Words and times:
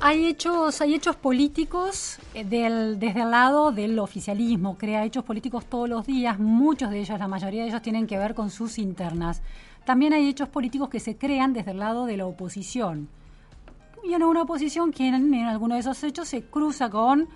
Hay 0.00 0.26
hechos, 0.26 0.80
hay 0.80 0.94
hechos 0.94 1.16
políticos 1.16 2.18
eh, 2.32 2.44
del, 2.44 3.00
desde 3.00 3.22
el 3.22 3.32
lado 3.32 3.72
del 3.72 3.98
oficialismo, 3.98 4.78
crea 4.78 5.04
hechos 5.04 5.24
políticos 5.24 5.66
todos 5.66 5.88
los 5.88 6.06
días, 6.06 6.38
muchos 6.38 6.90
de 6.90 7.00
ellos, 7.00 7.18
la 7.18 7.26
mayoría 7.26 7.62
de 7.62 7.68
ellos 7.68 7.82
tienen 7.82 8.06
que 8.06 8.16
ver 8.16 8.36
con 8.36 8.50
sus 8.50 8.78
internas. 8.78 9.42
También 9.84 10.12
hay 10.12 10.28
hechos 10.28 10.48
políticos 10.48 10.88
que 10.88 11.00
se 11.00 11.16
crean 11.16 11.52
desde 11.52 11.72
el 11.72 11.80
lado 11.80 12.06
de 12.06 12.16
la 12.16 12.26
oposición. 12.26 13.08
Y 14.04 14.14
en 14.14 14.22
una 14.22 14.42
oposición 14.42 14.92
que 14.92 15.08
en, 15.08 15.34
en 15.34 15.46
alguno 15.46 15.74
de 15.74 15.80
esos 15.80 16.02
hechos 16.04 16.28
se 16.28 16.42
cruza 16.42 16.88
con 16.88 17.28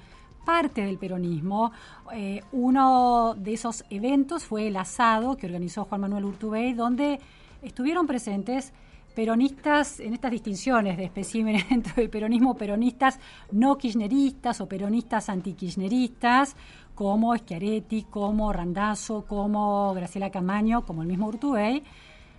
parte 0.44 0.82
del 0.82 0.98
peronismo. 0.98 1.72
Eh, 2.12 2.42
uno 2.52 3.34
de 3.36 3.54
esos 3.54 3.84
eventos 3.90 4.44
fue 4.44 4.68
el 4.68 4.76
asado 4.76 5.36
que 5.36 5.46
organizó 5.46 5.84
Juan 5.84 6.02
Manuel 6.02 6.26
Urtubey, 6.26 6.74
donde 6.74 7.18
estuvieron 7.60 8.06
presentes 8.06 8.72
peronistas 9.14 10.00
en 10.00 10.14
estas 10.14 10.30
distinciones 10.30 10.96
de 10.96 11.04
especímenes 11.04 11.68
dentro 11.70 11.94
del 11.96 12.10
peronismo, 12.10 12.56
peronistas 12.56 13.18
no 13.50 13.76
kirchneristas 13.76 14.60
o 14.60 14.68
peronistas 14.68 15.28
antikirchneristas, 15.28 16.56
como 16.94 17.36
Schiaretti, 17.36 18.04
como 18.04 18.52
Randazzo, 18.52 19.24
como 19.26 19.94
Graciela 19.94 20.30
Camaño, 20.30 20.84
como 20.84 21.02
el 21.02 21.08
mismo 21.08 21.28
Urtubey, 21.28 21.82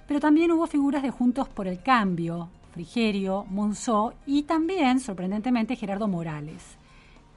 pero 0.08 0.20
también 0.20 0.52
hubo 0.52 0.68
figuras 0.68 1.02
de 1.02 1.10
Juntos 1.10 1.50
por 1.50 1.68
el 1.68 1.82
Cambio, 1.82 2.50
Frigerio, 2.72 3.46
Monzó 3.50 4.14
y 4.26 4.44
también, 4.44 5.00
sorprendentemente, 5.00 5.76
Gerardo 5.76 6.08
Morales. 6.08 6.78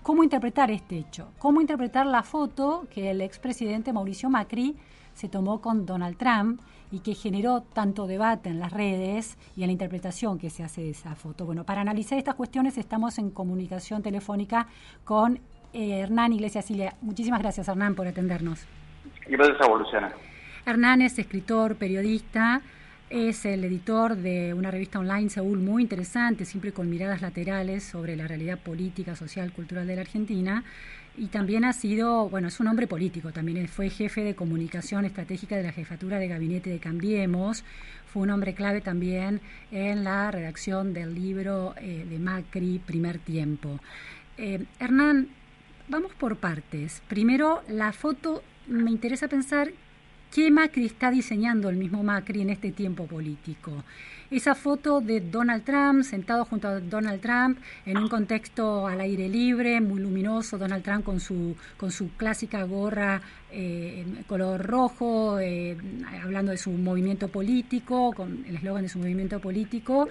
¿Cómo 0.03 0.23
interpretar 0.23 0.71
este 0.71 0.98
hecho? 0.98 1.28
¿Cómo 1.39 1.61
interpretar 1.61 2.06
la 2.06 2.23
foto 2.23 2.87
que 2.91 3.11
el 3.11 3.21
expresidente 3.21 3.93
Mauricio 3.93 4.31
Macri 4.31 4.77
se 5.15 5.28
tomó 5.28 5.61
con 5.61 5.84
Donald 5.84 6.17
Trump 6.17 6.61
y 6.91 7.01
que 7.01 7.15
generó 7.15 7.62
tanto 7.62 8.06
debate 8.06 8.48
en 8.48 8.59
las 8.59 8.73
redes 8.73 9.37
y 9.56 9.62
en 9.62 9.69
la 9.69 9.73
interpretación 9.73 10.39
que 10.39 10.51
se 10.51 10.62
hace 10.62 10.83
de 10.83 10.91
esa 10.91 11.15
foto? 11.15 11.45
Bueno, 11.47 11.65
para 11.65 11.81
analizar 11.81 12.19
estas 12.19 12.34
cuestiones 12.34 12.78
estamos 12.78 13.19
en 13.19 13.31
comunicación 13.31 14.03
telefónica 14.03 14.69
con 15.05 15.41
eh, 15.73 16.01
Hernán 16.01 16.33
Iglesias 16.33 16.65
Silia. 16.65 16.95
Muchísimas 17.03 17.41
gracias, 17.41 17.69
Hernán, 17.69 17.95
por 17.95 18.06
atendernos. 18.06 18.67
Gracias 19.28 19.61
a 19.61 19.69
Luciana. 19.69 20.12
Hernán 20.65 21.03
es 21.03 21.19
escritor, 21.19 21.77
periodista, 21.77 22.61
es 23.09 23.45
el 23.45 23.62
editor 23.65 24.17
de 24.17 24.53
una 24.53 24.73
revista 24.73 24.98
online, 24.98 25.31
Seúl, 25.31 25.61
muy 25.61 25.83
interesante, 25.84 26.45
siempre 26.45 26.73
con 26.73 26.91
miradas 26.91 27.23
laterales 27.23 27.84
sobre 27.84 28.17
la 28.17 28.27
realidad 28.27 28.59
política, 28.59 29.15
social, 29.15 29.53
cultural 29.53 29.87
de 29.87 29.95
la 29.95 30.00
Argentina. 30.00 30.65
Y 31.19 31.28
también 31.28 31.64
ha 31.64 31.72
sido, 31.72 32.28
bueno, 32.28 32.48
es 32.48 32.61
un 32.61 32.67
hombre 32.67 32.86
político, 32.86 33.33
también 33.33 33.67
fue 33.69 33.89
jefe 33.89 34.22
de 34.22 34.34
comunicación 34.34 35.06
estratégica 35.06 35.56
de 35.56 35.62
la 35.62 35.72
jefatura 35.72 36.19
de 36.19 36.28
gabinete 36.28 36.69
de 36.69 36.78
Cambiemos, 36.78 37.64
fue 38.06 38.22
un 38.22 38.31
hombre 38.31 38.55
clave 38.55 38.83
también 38.83 39.41
en 39.70 40.05
la 40.05 40.31
redacción 40.31 40.92
del 40.92 41.14
libro 41.14 41.75
eh, 41.78 42.06
de 42.09 42.19
Macri, 42.19 42.81
Primer 42.84 43.19
Tiempo. 43.19 43.81
Eh, 44.37 44.64
Hernán, 44.78 45.28
vamos 45.89 46.12
por 46.14 46.37
partes. 46.37 47.03
Primero, 47.09 47.62
la 47.69 47.92
foto, 47.92 48.42
me 48.67 48.91
interesa 48.91 49.28
pensar 49.28 49.70
¿Qué 50.37 50.51
Macri 50.51 50.85
está 50.85 51.11
diseñando 51.11 51.71
el 51.71 51.77
mismo 51.77 52.03
Macri 52.03 52.43
en 52.43 52.51
este 52.51 52.71
tiempo 52.71 53.07
político? 53.07 53.73
Esa 54.31 54.55
foto 54.55 55.01
de 55.01 55.23
Donald 55.23 55.65
Trump, 55.65 56.03
sentado 56.03 56.45
junto 56.45 56.69
a 56.69 56.79
Donald 56.79 57.23
Trump, 57.23 57.59
en 57.87 57.97
un 57.97 58.07
contexto 58.11 58.87
al 58.87 59.01
aire 59.01 59.31
libre, 59.31 59.81
muy 59.81 59.99
luminoso, 59.99 60.59
Donald 60.59 60.85
Trump 60.85 61.07
con 61.07 61.21
su, 61.21 61.57
con 61.79 61.91
su 61.91 62.11
clásica 62.19 62.65
gorra 62.65 63.23
eh, 63.51 64.05
color 64.27 64.61
rojo, 64.61 65.39
eh, 65.41 65.75
hablando 66.23 66.53
de 66.53 66.59
su 66.59 66.71
movimiento 66.71 67.29
político, 67.29 68.13
con 68.13 68.45
el 68.47 68.57
eslogan 68.57 68.83
de 68.83 68.91
su 68.91 68.99
movimiento 68.99 69.41
político, 69.41 70.07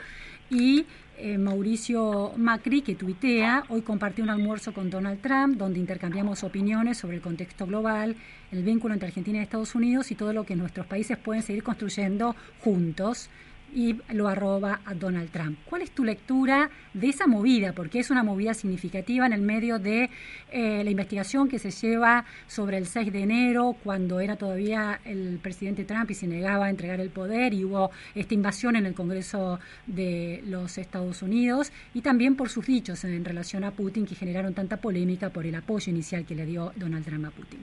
y 0.50 0.88
eh, 1.18 1.38
Mauricio 1.38 2.34
Macri, 2.38 2.82
que 2.82 2.96
tuitea, 2.96 3.64
hoy 3.70 3.82
compartió 3.82 4.24
un 4.24 4.30
almuerzo 4.30 4.74
con 4.74 4.90
Donald 4.90 5.22
Trump, 5.22 5.58
donde 5.58 5.80
intercambiamos 5.80 6.44
opiniones 6.44 6.98
sobre 6.98 7.18
el 7.18 7.22
contexto 7.22 7.66
global, 7.66 8.16
el 8.52 8.64
vínculo 8.64 8.94
entre 8.94 9.08
Argentina 9.08 9.40
y 9.40 9.42
Estados 9.42 9.76
Unidos 9.76 10.12
y 10.12 10.16
todo 10.16 10.34
lo 10.34 10.46
que 10.46 10.56
nuestros 10.56 10.86
países 10.86 11.18
pueden 11.18 11.42
seguir 11.42 11.64
construyendo 11.64 12.36
juntos 12.60 13.30
y 13.76 13.98
lo 14.14 14.30
arroba 14.30 14.80
a 14.86 14.94
Donald 14.94 15.30
Trump. 15.32 15.60
¿Cuál 15.66 15.82
es 15.82 15.92
tu 15.92 16.06
lectura 16.06 16.70
de 16.94 17.10
esa 17.10 17.28
movida? 17.28 17.74
Porque 17.74 18.00
es 18.00 18.10
una 18.10 18.24
movida 18.24 18.54
significativa 18.54 19.26
en 19.26 19.34
el 19.34 19.42
medio 19.42 19.80
de 19.80 20.10
eh, 20.50 20.82
la 20.84 20.90
investigación 20.90 21.50
que 21.50 21.60
se 21.60 21.72
lleva 21.72 22.24
sobre 22.48 22.78
el 22.78 22.86
6 22.86 23.12
de 23.12 23.20
enero, 23.20 23.76
cuando 23.84 24.22
era 24.22 24.38
todavía 24.38 25.02
el 25.04 25.40
presidente 25.44 25.84
Trump 25.84 26.10
y 26.10 26.14
se 26.14 26.26
negaba 26.26 26.68
a 26.68 26.70
entregar 26.70 27.02
el 27.02 27.10
poder 27.10 27.54
y 27.54 27.66
hubo 27.66 27.92
esta 28.16 28.34
invasión 28.34 28.78
en 28.78 28.86
el 28.86 28.94
Congreso 28.94 29.60
de 29.86 30.42
los 30.46 30.78
Estados 30.78 31.22
Unidos 31.22 31.74
y 31.94 32.02
también 32.02 32.38
por 32.38 32.48
sus 32.48 32.66
dichos 32.66 33.04
en 33.04 33.26
relación 33.26 33.66
a 33.66 33.72
Putin 33.72 34.06
que 34.06 34.16
generaron 34.16 34.54
tanta 34.54 34.78
polémica 34.78 35.30
por 35.32 35.46
el 35.46 35.54
apoyo 35.54 35.92
inicial 35.92 36.26
que 36.26 36.36
le 36.36 36.46
dio 36.46 36.72
Donald 36.78 37.06
Trump 37.06 37.26
a 37.26 37.32
Putin. 37.32 37.60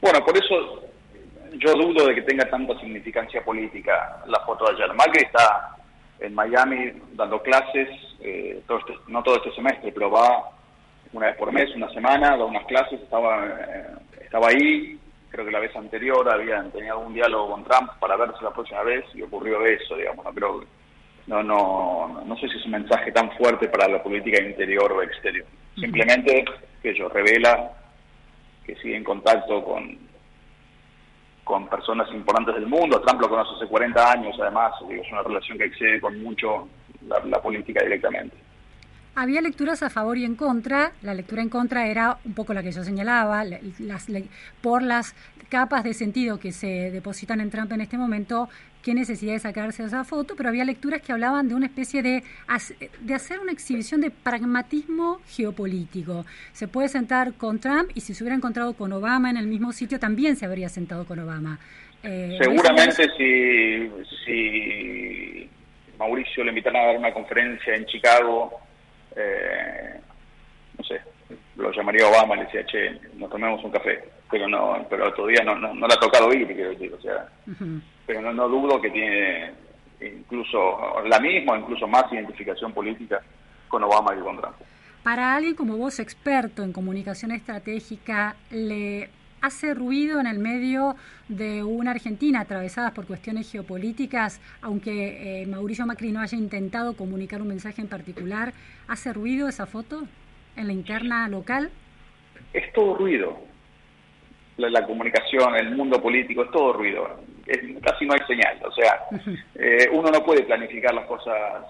Bueno, 0.00 0.24
por 0.24 0.36
eso 0.36 0.82
yo 1.58 1.72
dudo 1.74 2.06
de 2.06 2.14
que 2.14 2.22
tenga 2.22 2.48
tanta 2.48 2.78
significancia 2.80 3.44
política 3.44 4.22
la 4.26 4.40
foto 4.40 4.66
de 4.66 4.74
ayer. 4.74 4.94
Macri 4.94 5.24
está 5.24 5.76
en 6.20 6.34
Miami 6.34 6.92
dando 7.12 7.42
clases, 7.42 7.88
eh, 8.20 8.62
este, 8.62 8.94
no 9.08 9.22
todo 9.22 9.36
este 9.36 9.54
semestre, 9.54 9.92
pero 9.92 10.10
va 10.10 10.50
una 11.12 11.26
vez 11.26 11.36
por 11.36 11.52
mes, 11.52 11.74
una 11.74 11.88
semana, 11.90 12.36
da 12.36 12.44
unas 12.44 12.64
clases, 12.66 13.00
estaba, 13.00 13.46
eh, 13.46 13.86
estaba 14.22 14.48
ahí, 14.48 14.98
creo 15.30 15.44
que 15.44 15.50
la 15.50 15.60
vez 15.60 15.74
anterior 15.76 16.28
habían 16.32 16.70
tenido 16.70 16.98
algún 16.98 17.14
diálogo 17.14 17.52
con 17.52 17.64
Trump 17.64 17.90
para 18.00 18.16
verse 18.16 18.42
la 18.42 18.52
próxima 18.52 18.82
vez 18.82 19.04
y 19.14 19.22
ocurrió 19.22 19.64
eso, 19.64 19.96
digamos, 19.96 20.24
no 20.24 20.32
creo 20.32 20.64
no, 21.26 21.42
no, 21.42 22.22
no 22.24 22.36
sé 22.36 22.48
si 22.48 22.56
es 22.56 22.64
un 22.66 22.72
mensaje 22.72 23.10
tan 23.10 23.30
fuerte 23.32 23.68
para 23.68 23.88
la 23.88 24.02
política 24.02 24.40
interior 24.40 24.92
o 24.92 25.02
exterior. 25.02 25.44
Simplemente 25.74 26.44
que 26.80 26.90
ello 26.90 27.08
revela 27.08 27.72
que 28.64 28.76
sigue 28.76 28.96
en 28.96 29.04
contacto 29.04 29.62
con, 29.64 29.98
con 31.46 31.68
personas 31.68 32.12
importantes 32.12 32.56
del 32.56 32.66
mundo. 32.66 33.00
Trump 33.02 33.20
lo 33.20 33.28
conoce 33.28 33.54
hace 33.54 33.68
40 33.68 34.10
años, 34.10 34.36
además, 34.40 34.72
es 34.90 35.12
una 35.12 35.22
relación 35.22 35.56
que 35.56 35.66
excede 35.66 36.00
con 36.00 36.20
mucho 36.20 36.68
la, 37.06 37.40
política 37.40 37.84
directamente. 37.84 38.36
Había 39.18 39.40
lecturas 39.40 39.82
a 39.82 39.88
favor 39.88 40.18
y 40.18 40.26
en 40.26 40.36
contra. 40.36 40.92
La 41.00 41.14
lectura 41.14 41.40
en 41.40 41.48
contra 41.48 41.86
era 41.86 42.18
un 42.26 42.34
poco 42.34 42.52
la 42.52 42.62
que 42.62 42.70
yo 42.70 42.84
señalaba, 42.84 43.44
las, 43.44 44.06
por 44.60 44.82
las 44.82 45.14
capas 45.48 45.84
de 45.84 45.94
sentido 45.94 46.38
que 46.38 46.52
se 46.52 46.90
depositan 46.90 47.40
en 47.40 47.50
Trump 47.50 47.72
en 47.72 47.80
este 47.80 47.96
momento, 47.96 48.50
qué 48.82 48.92
necesidad 48.92 49.32
de 49.32 49.38
sacarse 49.38 49.84
esa 49.84 50.04
foto, 50.04 50.34
pero 50.36 50.50
había 50.50 50.66
lecturas 50.66 51.00
que 51.00 51.12
hablaban 51.12 51.48
de 51.48 51.54
una 51.54 51.64
especie 51.64 52.02
de, 52.02 52.24
de 53.00 53.14
hacer 53.14 53.40
una 53.40 53.52
exhibición 53.52 54.02
de 54.02 54.10
pragmatismo 54.10 55.20
geopolítico. 55.28 56.26
Se 56.52 56.68
puede 56.68 56.88
sentar 56.88 57.32
con 57.34 57.58
Trump 57.58 57.90
y 57.94 58.02
si 58.02 58.12
se 58.12 58.22
hubiera 58.22 58.36
encontrado 58.36 58.74
con 58.74 58.92
Obama 58.92 59.30
en 59.30 59.38
el 59.38 59.46
mismo 59.46 59.72
sitio, 59.72 59.98
también 59.98 60.36
se 60.36 60.44
habría 60.44 60.68
sentado 60.68 61.06
con 61.06 61.18
Obama. 61.20 61.58
Eh, 62.02 62.36
Seguramente 62.38 63.08
si, 63.16 63.90
si 64.26 65.48
Mauricio 65.98 66.44
le 66.44 66.50
invitaran 66.50 66.82
a 66.82 66.86
dar 66.88 66.98
una 66.98 67.14
conferencia 67.14 67.74
en 67.74 67.86
Chicago, 67.86 68.65
eh, 69.16 70.00
no 70.78 70.84
sé, 70.84 71.00
lo 71.56 71.72
llamaría 71.72 72.08
Obama 72.08 72.34
y 72.34 72.38
le 72.38 72.44
decía, 72.44 72.66
che, 72.66 73.00
nos 73.14 73.30
tomemos 73.30 73.62
un 73.64 73.70
café 73.70 74.16
pero 74.30 74.48
no 74.48 74.84
pero 74.88 75.12
todavía 75.14 75.42
no, 75.44 75.54
no, 75.56 75.74
no 75.74 75.86
le 75.86 75.94
ha 75.94 76.00
tocado 76.00 76.32
ir, 76.32 76.46
quiero 76.46 76.70
decir, 76.70 76.92
o 76.92 77.00
sea, 77.00 77.28
pero 78.06 78.20
no, 78.20 78.32
no 78.32 78.48
dudo 78.48 78.80
que 78.80 78.90
tiene 78.90 79.52
incluso 80.00 81.00
la 81.06 81.20
misma 81.20 81.58
incluso 81.58 81.86
más 81.86 82.12
identificación 82.12 82.72
política 82.72 83.20
con 83.68 83.82
Obama 83.84 84.14
y 84.14 84.20
con 84.20 84.36
Trump. 84.36 84.56
Para 85.02 85.36
alguien 85.36 85.54
como 85.54 85.76
vos, 85.76 86.00
experto 86.00 86.62
en 86.64 86.72
comunicación 86.72 87.30
estratégica, 87.30 88.34
¿le 88.50 89.08
hace 89.46 89.74
ruido 89.74 90.18
en 90.18 90.26
el 90.26 90.40
medio 90.40 90.96
de 91.28 91.62
una 91.62 91.92
Argentina 91.92 92.40
atravesada 92.40 92.90
por 92.90 93.06
cuestiones 93.06 93.50
geopolíticas, 93.50 94.40
aunque 94.60 95.42
eh, 95.42 95.46
Mauricio 95.46 95.86
Macri 95.86 96.10
no 96.10 96.20
haya 96.20 96.36
intentado 96.36 96.96
comunicar 96.96 97.40
un 97.40 97.48
mensaje 97.48 97.80
en 97.80 97.88
particular, 97.88 98.52
¿hace 98.88 99.12
ruido 99.12 99.48
esa 99.48 99.66
foto 99.66 100.02
en 100.56 100.66
la 100.66 100.72
interna 100.72 101.28
local? 101.28 101.70
Es 102.52 102.72
todo 102.72 102.96
ruido, 102.96 103.38
la, 104.56 104.84
comunicación, 104.84 105.54
el 105.54 105.76
mundo 105.76 106.02
político, 106.02 106.42
es 106.42 106.50
todo 106.50 106.72
ruido. 106.72 107.20
casi 107.82 108.04
no 108.04 108.14
hay 108.14 108.26
señal. 108.26 108.58
O 108.64 108.72
sea, 108.72 109.00
eh, 109.54 109.88
uno 109.92 110.10
no 110.10 110.24
puede 110.24 110.42
planificar 110.42 110.92
las 110.92 111.06
cosas 111.06 111.64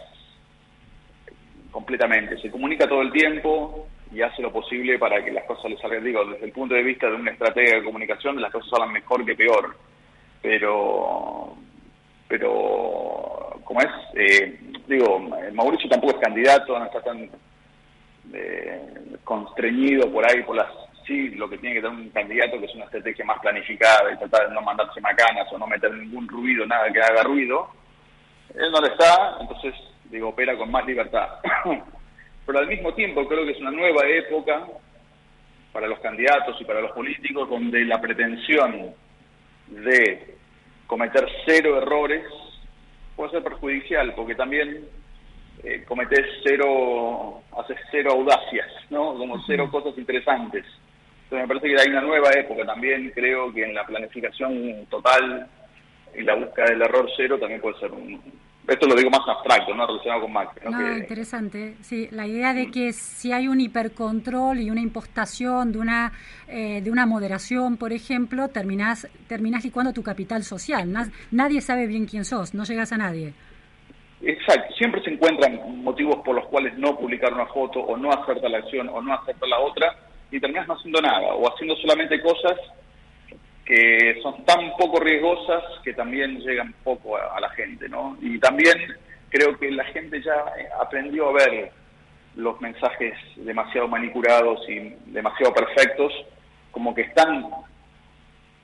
completamente. 1.70 2.38
Se 2.38 2.50
comunica 2.50 2.88
todo 2.88 3.02
el 3.02 3.12
tiempo 3.12 3.86
y 4.16 4.22
hace 4.22 4.40
lo 4.40 4.50
posible 4.50 4.98
para 4.98 5.22
que 5.22 5.30
las 5.30 5.44
cosas 5.44 5.70
le 5.70 5.76
salgan. 5.76 6.02
Digo, 6.02 6.24
desde 6.24 6.46
el 6.46 6.52
punto 6.52 6.74
de 6.74 6.82
vista 6.82 7.06
de 7.06 7.16
una 7.16 7.32
estrategia 7.32 7.76
de 7.76 7.84
comunicación, 7.84 8.40
las 8.40 8.50
cosas 8.50 8.70
salgan 8.70 8.92
mejor 8.92 9.26
que 9.26 9.34
peor. 9.34 9.76
Pero, 10.40 11.54
pero 12.26 13.60
como 13.62 13.80
es, 13.80 13.90
eh, 14.14 14.58
digo, 14.88 15.18
Mauricio 15.52 15.90
tampoco 15.90 16.14
es 16.14 16.20
candidato, 16.20 16.78
no 16.78 16.86
está 16.86 17.02
tan 17.02 17.28
eh, 18.32 18.80
constreñido 19.22 20.10
por 20.10 20.24
ahí 20.24 20.42
por 20.44 20.56
las 20.56 20.68
sí 21.06 21.28
lo 21.30 21.48
que 21.48 21.58
tiene 21.58 21.76
que 21.76 21.82
tener 21.82 21.98
un 21.98 22.08
candidato 22.08 22.58
que 22.58 22.64
es 22.64 22.74
una 22.74 22.86
estrategia 22.86 23.24
más 23.26 23.38
planificada 23.40 24.12
y 24.12 24.16
tratar 24.16 24.48
de 24.48 24.54
no 24.54 24.62
mandarse 24.62 24.98
macanas 25.00 25.46
o 25.52 25.58
no 25.58 25.66
meter 25.66 25.92
ningún 25.92 26.26
ruido, 26.26 26.66
nada 26.66 26.90
que 26.90 27.00
haga 27.00 27.22
ruido. 27.22 27.68
Él 28.54 28.72
no 28.72 28.80
lo 28.80 28.86
está, 28.86 29.36
entonces 29.40 29.74
digo, 30.04 30.30
opera 30.30 30.56
con 30.56 30.70
más 30.70 30.86
libertad. 30.86 31.28
Pero 32.46 32.58
al 32.60 32.68
mismo 32.68 32.94
tiempo 32.94 33.26
creo 33.26 33.44
que 33.44 33.52
es 33.52 33.60
una 33.60 33.72
nueva 33.72 34.06
época 34.06 34.66
para 35.72 35.88
los 35.88 35.98
candidatos 35.98 36.56
y 36.60 36.64
para 36.64 36.80
los 36.80 36.92
políticos 36.92 37.50
donde 37.50 37.84
la 37.84 38.00
pretensión 38.00 38.94
de 39.68 40.36
cometer 40.86 41.28
cero 41.44 41.76
errores 41.82 42.24
puede 43.16 43.32
ser 43.32 43.42
perjudicial, 43.42 44.14
porque 44.14 44.34
también 44.34 44.86
eh, 45.64 45.84
cometés 45.86 46.24
cero, 46.44 47.42
haces 47.58 47.78
cero 47.90 48.12
audacias, 48.12 48.68
¿no? 48.90 49.14
Como 49.14 49.42
cero 49.46 49.68
cosas 49.70 49.98
interesantes. 49.98 50.64
Entonces 51.24 51.48
me 51.48 51.48
parece 51.48 51.74
que 51.74 51.82
hay 51.82 51.88
una 51.88 52.02
nueva 52.02 52.30
época 52.30 52.64
también, 52.64 53.10
creo 53.10 53.52
que 53.52 53.64
en 53.64 53.74
la 53.74 53.84
planificación 53.84 54.86
total 54.88 55.48
y 56.14 56.22
la 56.22 56.34
búsqueda 56.36 56.66
del 56.66 56.82
error 56.82 57.10
cero 57.16 57.38
también 57.38 57.60
puede 57.60 57.78
ser 57.80 57.90
un, 57.90 58.22
esto 58.68 58.86
lo 58.86 58.94
digo 58.96 59.10
más 59.10 59.26
abstracto, 59.28 59.74
no 59.74 59.86
relacionado 59.86 60.22
con 60.22 60.32
Macri. 60.32 60.68
¿no? 60.68 60.96
interesante. 60.96 61.76
Sí, 61.82 62.08
la 62.10 62.26
idea 62.26 62.52
de 62.52 62.70
que 62.70 62.92
si 62.92 63.32
hay 63.32 63.48
un 63.48 63.60
hipercontrol 63.60 64.58
y 64.58 64.70
una 64.70 64.80
impostación 64.80 65.72
de 65.72 65.78
una 65.78 66.12
eh, 66.48 66.80
de 66.82 66.90
una 66.90 67.06
moderación, 67.06 67.76
por 67.76 67.92
ejemplo, 67.92 68.48
terminás 68.48 69.08
terminás 69.28 69.64
licuando 69.64 69.92
tu 69.92 70.02
capital 70.02 70.42
social. 70.42 70.92
nadie 71.30 71.60
sabe 71.60 71.86
bien 71.86 72.06
quién 72.06 72.24
sos, 72.24 72.54
no 72.54 72.64
llegas 72.64 72.92
a 72.92 72.96
nadie. 72.96 73.34
Exacto, 74.22 74.74
siempre 74.74 75.02
se 75.02 75.10
encuentran 75.10 75.82
motivos 75.82 76.16
por 76.24 76.34
los 76.34 76.46
cuales 76.46 76.76
no 76.78 76.96
publicar 76.96 77.32
una 77.34 77.46
foto 77.46 77.80
o 77.80 77.96
no 77.96 78.10
hacer 78.10 78.40
tal 78.40 78.54
acción 78.54 78.88
o 78.88 79.00
no 79.02 79.14
hacer 79.14 79.36
la 79.46 79.58
otra 79.60 79.94
y 80.30 80.40
terminas 80.40 80.66
no 80.66 80.74
haciendo 80.74 81.00
nada 81.00 81.34
o 81.34 81.46
haciendo 81.52 81.76
solamente 81.76 82.20
cosas 82.20 82.58
que 83.66 84.20
son 84.22 84.44
tan 84.44 84.76
poco 84.78 85.00
riesgosas 85.00 85.64
que 85.82 85.92
también 85.92 86.38
llegan 86.38 86.72
poco 86.84 87.16
a, 87.16 87.40
la 87.40 87.50
gente, 87.50 87.88
¿no? 87.88 88.16
Y 88.20 88.38
también 88.38 88.78
creo 89.28 89.58
que 89.58 89.72
la 89.72 89.84
gente 89.86 90.22
ya 90.22 90.44
aprendió 90.80 91.28
a 91.28 91.32
ver 91.32 91.72
los 92.36 92.60
mensajes 92.60 93.14
demasiado 93.34 93.88
manicurados 93.88 94.60
y 94.68 94.94
demasiado 95.06 95.52
perfectos, 95.52 96.12
como 96.70 96.94
que 96.94 97.02
están 97.02 97.44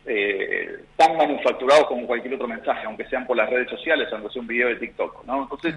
eh, 0.06 0.84
tan 0.96 1.16
manufacturados 1.16 1.86
como 1.88 2.06
cualquier 2.06 2.34
otro 2.34 2.46
mensaje, 2.46 2.86
aunque 2.86 3.08
sean 3.08 3.26
por 3.26 3.36
las 3.36 3.50
redes 3.50 3.70
sociales, 3.70 4.08
aunque 4.12 4.30
sea 4.30 4.42
un 4.42 4.48
video 4.48 4.68
de 4.68 4.76
TikTok, 4.76 5.24
¿no? 5.24 5.42
Entonces, 5.42 5.74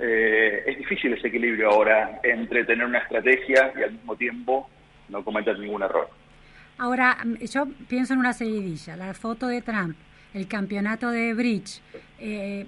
eh, 0.00 0.64
es 0.66 0.78
difícil 0.78 1.12
ese 1.12 1.28
equilibrio 1.28 1.70
ahora 1.70 2.18
entre 2.24 2.64
tener 2.64 2.86
una 2.86 2.98
estrategia 2.98 3.72
y 3.78 3.82
al 3.84 3.92
mismo 3.92 4.16
tiempo 4.16 4.68
no 5.08 5.22
cometer 5.22 5.56
ningún 5.60 5.82
error. 5.82 6.08
Ahora, 6.78 7.18
mm, 7.24 7.44
yo 7.44 7.66
pienso 7.88 8.14
en 8.14 8.20
una 8.20 8.32
seguidilla, 8.32 8.96
la 8.96 9.14
foto 9.14 9.46
de 9.46 9.62
Trump, 9.62 9.96
el 10.34 10.46
campeonato 10.48 11.10
de 11.10 11.34
bridge, 11.34 11.80
eh, 12.18 12.66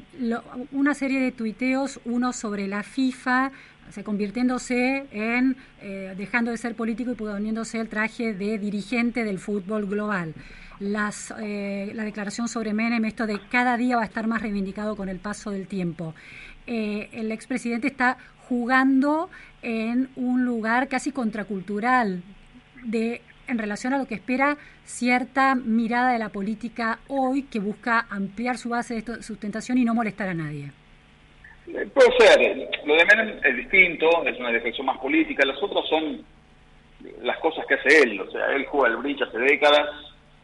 una 0.72 0.94
serie 0.94 1.20
de 1.20 1.32
tuiteos, 1.32 2.00
uno 2.04 2.32
sobre 2.32 2.68
la 2.68 2.82
FIFA, 2.82 3.52
se 3.90 4.02
convirtiéndose 4.02 5.06
en, 5.12 5.56
eh, 5.80 6.14
dejando 6.16 6.50
de 6.50 6.56
ser 6.56 6.74
político 6.74 7.12
y 7.12 7.14
poniéndose 7.14 7.80
el 7.80 7.88
traje 7.88 8.34
de 8.34 8.58
dirigente 8.58 9.24
del 9.24 9.38
fútbol 9.38 9.86
global. 9.86 10.34
Las, 10.80 11.32
eh, 11.38 11.92
la 11.94 12.04
declaración 12.04 12.48
sobre 12.48 12.72
Menem, 12.72 13.04
esto 13.04 13.26
de 13.26 13.40
cada 13.50 13.76
día 13.76 13.96
va 13.96 14.02
a 14.02 14.06
estar 14.06 14.26
más 14.26 14.42
reivindicado 14.42 14.96
con 14.96 15.08
el 15.08 15.18
paso 15.18 15.50
del 15.50 15.66
tiempo. 15.66 16.14
el 16.66 17.30
expresidente 17.30 17.88
está 17.88 18.16
jugando 18.48 19.28
en 19.60 20.08
un 20.16 20.46
lugar 20.46 20.88
casi 20.88 21.12
contracultural 21.12 22.22
de 22.84 23.20
en 23.48 23.58
relación 23.58 23.92
a 23.92 23.98
lo 23.98 24.06
que 24.06 24.14
espera 24.14 24.56
cierta 24.84 25.54
mirada 25.54 26.12
de 26.12 26.18
la 26.18 26.28
política 26.28 26.98
hoy 27.08 27.44
que 27.44 27.60
busca 27.60 28.06
ampliar 28.10 28.58
su 28.58 28.68
base 28.68 29.02
de 29.02 29.22
sustentación 29.22 29.78
y 29.78 29.84
no 29.84 29.94
molestar 29.94 30.28
a 30.28 30.34
nadie. 30.34 30.70
Eh, 31.66 31.86
puede 31.92 32.10
ser. 32.18 32.68
Lo 32.84 32.94
de 32.94 33.04
Menem 33.04 33.40
es 33.42 33.56
distinto, 33.56 34.24
es 34.26 34.38
una 34.38 34.50
defensión 34.50 34.86
más 34.86 34.98
política. 34.98 35.44
Las 35.46 35.62
otras 35.62 35.86
son 35.88 36.24
las 37.22 37.38
cosas 37.38 37.64
que 37.66 37.74
hace 37.74 38.02
él. 38.02 38.20
O 38.20 38.30
sea, 38.30 38.46
él 38.54 38.66
juega 38.66 38.88
el 38.88 38.96
bridge 38.98 39.22
hace 39.22 39.38
décadas. 39.38 39.88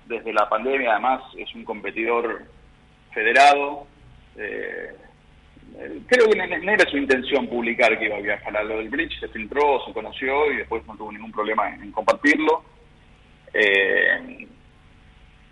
Desde 0.06 0.32
la 0.32 0.48
pandemia, 0.48 0.92
además, 0.92 1.22
es 1.36 1.54
un 1.54 1.64
competidor 1.64 2.42
federado. 3.12 3.86
Eh, 4.36 4.94
creo 6.06 6.28
que 6.28 6.36
no, 6.36 6.72
era 6.72 6.90
su 6.90 6.96
intención 6.96 7.46
publicar 7.46 7.96
que 7.98 8.06
iba 8.06 8.16
a 8.16 8.20
viajar 8.20 8.56
a 8.56 8.64
lo 8.64 8.78
del 8.78 8.88
bridge. 8.88 9.20
Se 9.20 9.28
filtró, 9.28 9.84
se 9.86 9.92
conoció 9.92 10.50
y 10.52 10.56
después 10.56 10.84
no 10.86 10.96
tuvo 10.96 11.12
ningún 11.12 11.32
problema 11.32 11.72
en 11.74 11.92
compartirlo. 11.92 12.64
Eh, 13.52 14.46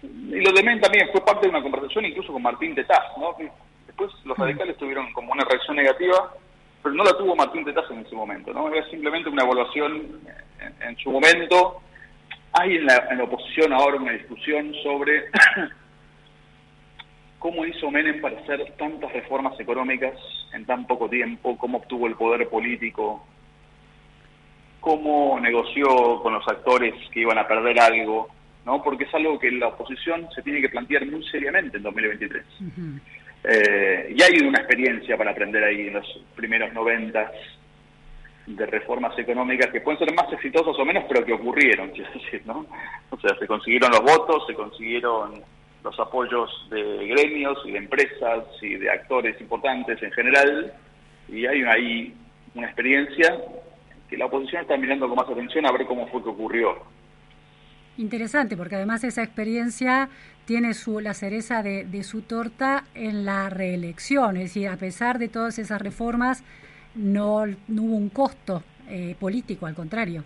y 0.02 0.40
lo 0.40 0.52
de 0.52 0.62
Men 0.62 0.80
también 0.80 1.08
fue 1.10 1.24
parte 1.24 1.46
de 1.46 1.50
una 1.50 1.62
conversación 1.62 2.04
incluso 2.04 2.32
con 2.32 2.42
Martín 2.42 2.74
Tetaz, 2.74 3.16
¿no? 3.18 3.34
Después 3.86 4.12
los 4.24 4.38
radicales 4.38 4.76
tuvieron 4.76 5.12
como 5.12 5.32
una 5.32 5.44
reacción 5.44 5.76
negativa, 5.76 6.34
pero 6.82 6.94
no 6.94 7.04
la 7.04 7.16
tuvo 7.16 7.34
Martín 7.34 7.64
Tetaz 7.64 7.90
en 7.90 8.00
ese 8.00 8.14
momento, 8.14 8.52
¿no? 8.52 8.72
Era 8.72 8.88
simplemente 8.88 9.28
una 9.28 9.44
evaluación 9.44 10.20
en, 10.80 10.96
su 10.98 11.10
momento. 11.10 11.80
Hay 12.52 12.76
en 12.76 12.86
la, 12.86 13.08
en 13.10 13.18
la 13.18 13.24
oposición 13.24 13.72
ahora 13.72 13.96
una 13.96 14.12
discusión 14.12 14.72
sobre 14.82 15.24
cómo 17.38 17.64
hizo 17.64 17.90
Menem 17.90 18.20
para 18.20 18.38
hacer 18.38 18.72
tantas 18.78 19.12
reformas 19.12 19.58
económicas 19.58 20.14
en 20.52 20.64
tan 20.64 20.86
poco 20.86 21.08
tiempo, 21.08 21.58
cómo 21.58 21.78
obtuvo 21.78 22.06
el 22.06 22.14
poder 22.14 22.48
político 22.48 23.26
cómo 24.88 25.38
negoció 25.38 26.18
con 26.22 26.32
los 26.32 26.48
actores 26.48 26.94
que 27.12 27.20
iban 27.20 27.36
a 27.36 27.46
perder 27.46 27.78
algo, 27.78 28.30
¿no? 28.64 28.82
Porque 28.82 29.04
es 29.04 29.14
algo 29.14 29.38
que 29.38 29.50
la 29.50 29.68
oposición 29.68 30.26
se 30.34 30.40
tiene 30.40 30.62
que 30.62 30.70
plantear 30.70 31.04
muy 31.04 31.22
seriamente 31.28 31.76
en 31.76 31.82
2023. 31.82 32.42
Eh, 33.44 34.14
y 34.16 34.22
hay 34.22 34.48
una 34.48 34.60
experiencia 34.60 35.18
para 35.18 35.32
aprender 35.32 35.62
ahí 35.62 35.88
en 35.88 35.92
los 35.92 36.06
primeros 36.34 36.72
90 36.72 37.32
de 38.46 38.64
reformas 38.64 39.16
económicas 39.18 39.70
que 39.70 39.82
pueden 39.82 39.98
ser 39.98 40.14
más 40.14 40.32
exitosas 40.32 40.74
o 40.78 40.84
menos, 40.86 41.04
pero 41.06 41.22
que 41.22 41.34
ocurrieron, 41.34 41.90
quiero 41.94 42.10
decir, 42.10 42.40
¿no? 42.46 42.64
O 43.10 43.20
sea, 43.20 43.36
se 43.38 43.46
consiguieron 43.46 43.90
los 43.90 44.00
votos, 44.00 44.46
se 44.46 44.54
consiguieron 44.54 45.42
los 45.84 46.00
apoyos 46.00 46.66
de 46.70 47.08
gremios 47.08 47.58
y 47.66 47.72
de 47.72 47.78
empresas 47.78 48.44
y 48.62 48.76
de 48.76 48.90
actores 48.90 49.38
importantes 49.38 50.02
en 50.02 50.12
general, 50.12 50.72
y 51.28 51.44
hay 51.44 51.62
ahí 51.64 52.14
una 52.54 52.68
experiencia 52.68 53.36
que 54.08 54.16
la 54.16 54.26
oposición 54.26 54.62
está 54.62 54.76
mirando 54.76 55.06
con 55.06 55.16
más 55.16 55.28
atención 55.28 55.66
a 55.66 55.72
ver 55.72 55.86
cómo 55.86 56.06
fue 56.08 56.22
que 56.22 56.30
ocurrió. 56.30 56.76
Interesante, 57.98 58.56
porque 58.56 58.76
además 58.76 59.02
esa 59.02 59.22
experiencia 59.22 60.08
tiene 60.44 60.72
su, 60.74 61.00
la 61.00 61.14
cereza 61.14 61.62
de, 61.62 62.02
su 62.04 62.22
torta 62.22 62.84
en 62.94 63.24
la 63.24 63.50
reelección, 63.50 64.36
es 64.36 64.44
decir, 64.44 64.68
a 64.68 64.76
pesar 64.76 65.18
de 65.18 65.28
todas 65.28 65.58
esas 65.58 65.82
reformas, 65.82 66.44
no, 66.94 67.42
hubo 67.42 67.96
un 67.96 68.08
costo 68.08 68.62
eh, 68.88 69.14
político, 69.18 69.66
al 69.66 69.74
contrario. 69.74 70.24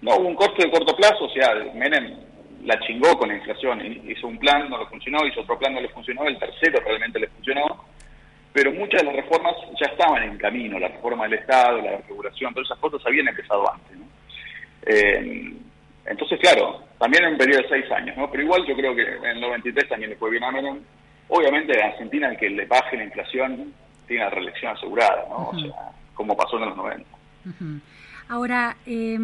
No 0.00 0.16
hubo 0.16 0.28
un 0.28 0.36
costo 0.36 0.62
de 0.62 0.70
corto 0.70 0.96
plazo, 0.96 1.24
o 1.24 1.30
sea, 1.30 1.54
Menem 1.74 2.16
la 2.64 2.78
chingó 2.80 3.18
con 3.18 3.28
la 3.28 3.36
inflación, 3.36 3.80
hizo 4.08 4.28
un 4.28 4.38
plan, 4.38 4.70
no 4.70 4.78
le 4.78 4.86
funcionó, 4.86 5.26
hizo 5.26 5.40
otro 5.40 5.58
plan, 5.58 5.74
no 5.74 5.80
le 5.80 5.88
funcionó, 5.88 6.24
el 6.24 6.38
tercero 6.38 6.80
realmente 6.84 7.18
le 7.18 7.28
funcionó, 7.28 7.84
pero 8.52 8.72
muchas 8.72 9.00
de 9.00 9.06
las 9.06 9.16
reformas 9.16 9.54
ya 9.80 9.86
estaban 9.86 10.22
en 10.22 10.36
camino, 10.36 10.78
la 10.78 10.88
reforma 10.88 11.24
del 11.24 11.34
Estado, 11.34 11.80
la 11.80 11.96
regulación, 11.96 12.52
todas 12.52 12.68
esas 12.68 12.78
cosas 12.78 13.00
habían 13.06 13.28
empezado 13.28 13.64
antes. 13.72 13.96
Eh, 14.84 15.54
entonces, 16.04 16.38
claro, 16.40 16.82
también 16.98 17.24
en 17.24 17.32
un 17.32 17.38
periodo 17.38 17.62
de 17.62 17.68
seis 17.68 17.90
años, 17.92 18.16
¿no? 18.16 18.30
pero 18.30 18.42
igual 18.42 18.64
yo 18.66 18.74
creo 18.74 18.94
que 18.94 19.02
en 19.02 19.24
el 19.24 19.40
93 19.40 19.88
también 19.88 20.10
le 20.10 20.16
fue 20.16 20.30
bien 20.30 20.44
a 20.44 20.50
Menem. 20.50 20.80
Obviamente 21.28 21.72
en 21.78 21.84
Argentina 21.84 22.28
el 22.28 22.36
que 22.36 22.50
le 22.50 22.66
baje 22.66 22.96
la 22.96 23.04
inflación 23.04 23.72
tiene 24.06 24.24
la 24.24 24.30
reelección 24.30 24.76
asegurada, 24.76 25.24
¿no? 25.28 25.48
o 25.48 25.58
sea, 25.58 25.72
como 26.14 26.36
pasó 26.36 26.58
en 26.58 26.66
los 26.66 26.76
90. 26.76 27.08
Ahora, 28.28 28.76
eh, 28.86 29.18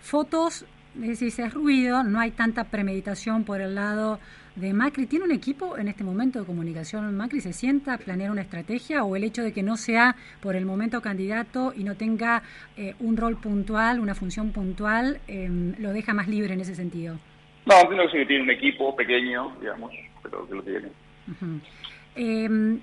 fotos, 0.00 0.64
es 1.02 1.20
decir, 1.20 1.44
es 1.44 1.52
ruido, 1.52 2.02
no 2.02 2.20
hay 2.20 2.30
tanta 2.30 2.64
premeditación 2.64 3.44
por 3.44 3.60
el 3.60 3.74
lado 3.74 4.18
de 4.60 4.72
Macri. 4.72 5.06
¿Tiene 5.06 5.24
un 5.24 5.30
equipo 5.30 5.78
en 5.78 5.88
este 5.88 6.04
momento 6.04 6.40
de 6.40 6.46
comunicación 6.46 7.16
Macri? 7.16 7.40
¿Se 7.40 7.52
sienta 7.52 7.94
a 7.94 7.98
planear 7.98 8.30
una 8.30 8.42
estrategia 8.42 9.04
o 9.04 9.16
el 9.16 9.24
hecho 9.24 9.42
de 9.42 9.52
que 9.52 9.62
no 9.62 9.76
sea 9.76 10.16
por 10.40 10.56
el 10.56 10.66
momento 10.66 11.00
candidato 11.00 11.72
y 11.76 11.84
no 11.84 11.96
tenga 11.96 12.42
eh, 12.76 12.94
un 13.00 13.16
rol 13.16 13.36
puntual, 13.36 14.00
una 14.00 14.14
función 14.14 14.52
puntual, 14.52 15.20
em, 15.28 15.74
lo 15.78 15.92
deja 15.92 16.12
más 16.12 16.28
libre 16.28 16.54
en 16.54 16.60
ese 16.60 16.74
sentido? 16.74 17.18
No, 17.66 17.80
entiendo 17.80 18.04
que 18.10 18.26
tiene 18.26 18.44
un 18.44 18.50
equipo 18.50 18.96
pequeño, 18.96 19.56
digamos, 19.60 19.92
pero 20.22 20.48
que 20.48 20.54
lo 20.54 20.62
tiene. 20.62 20.88
Em, 22.16 22.80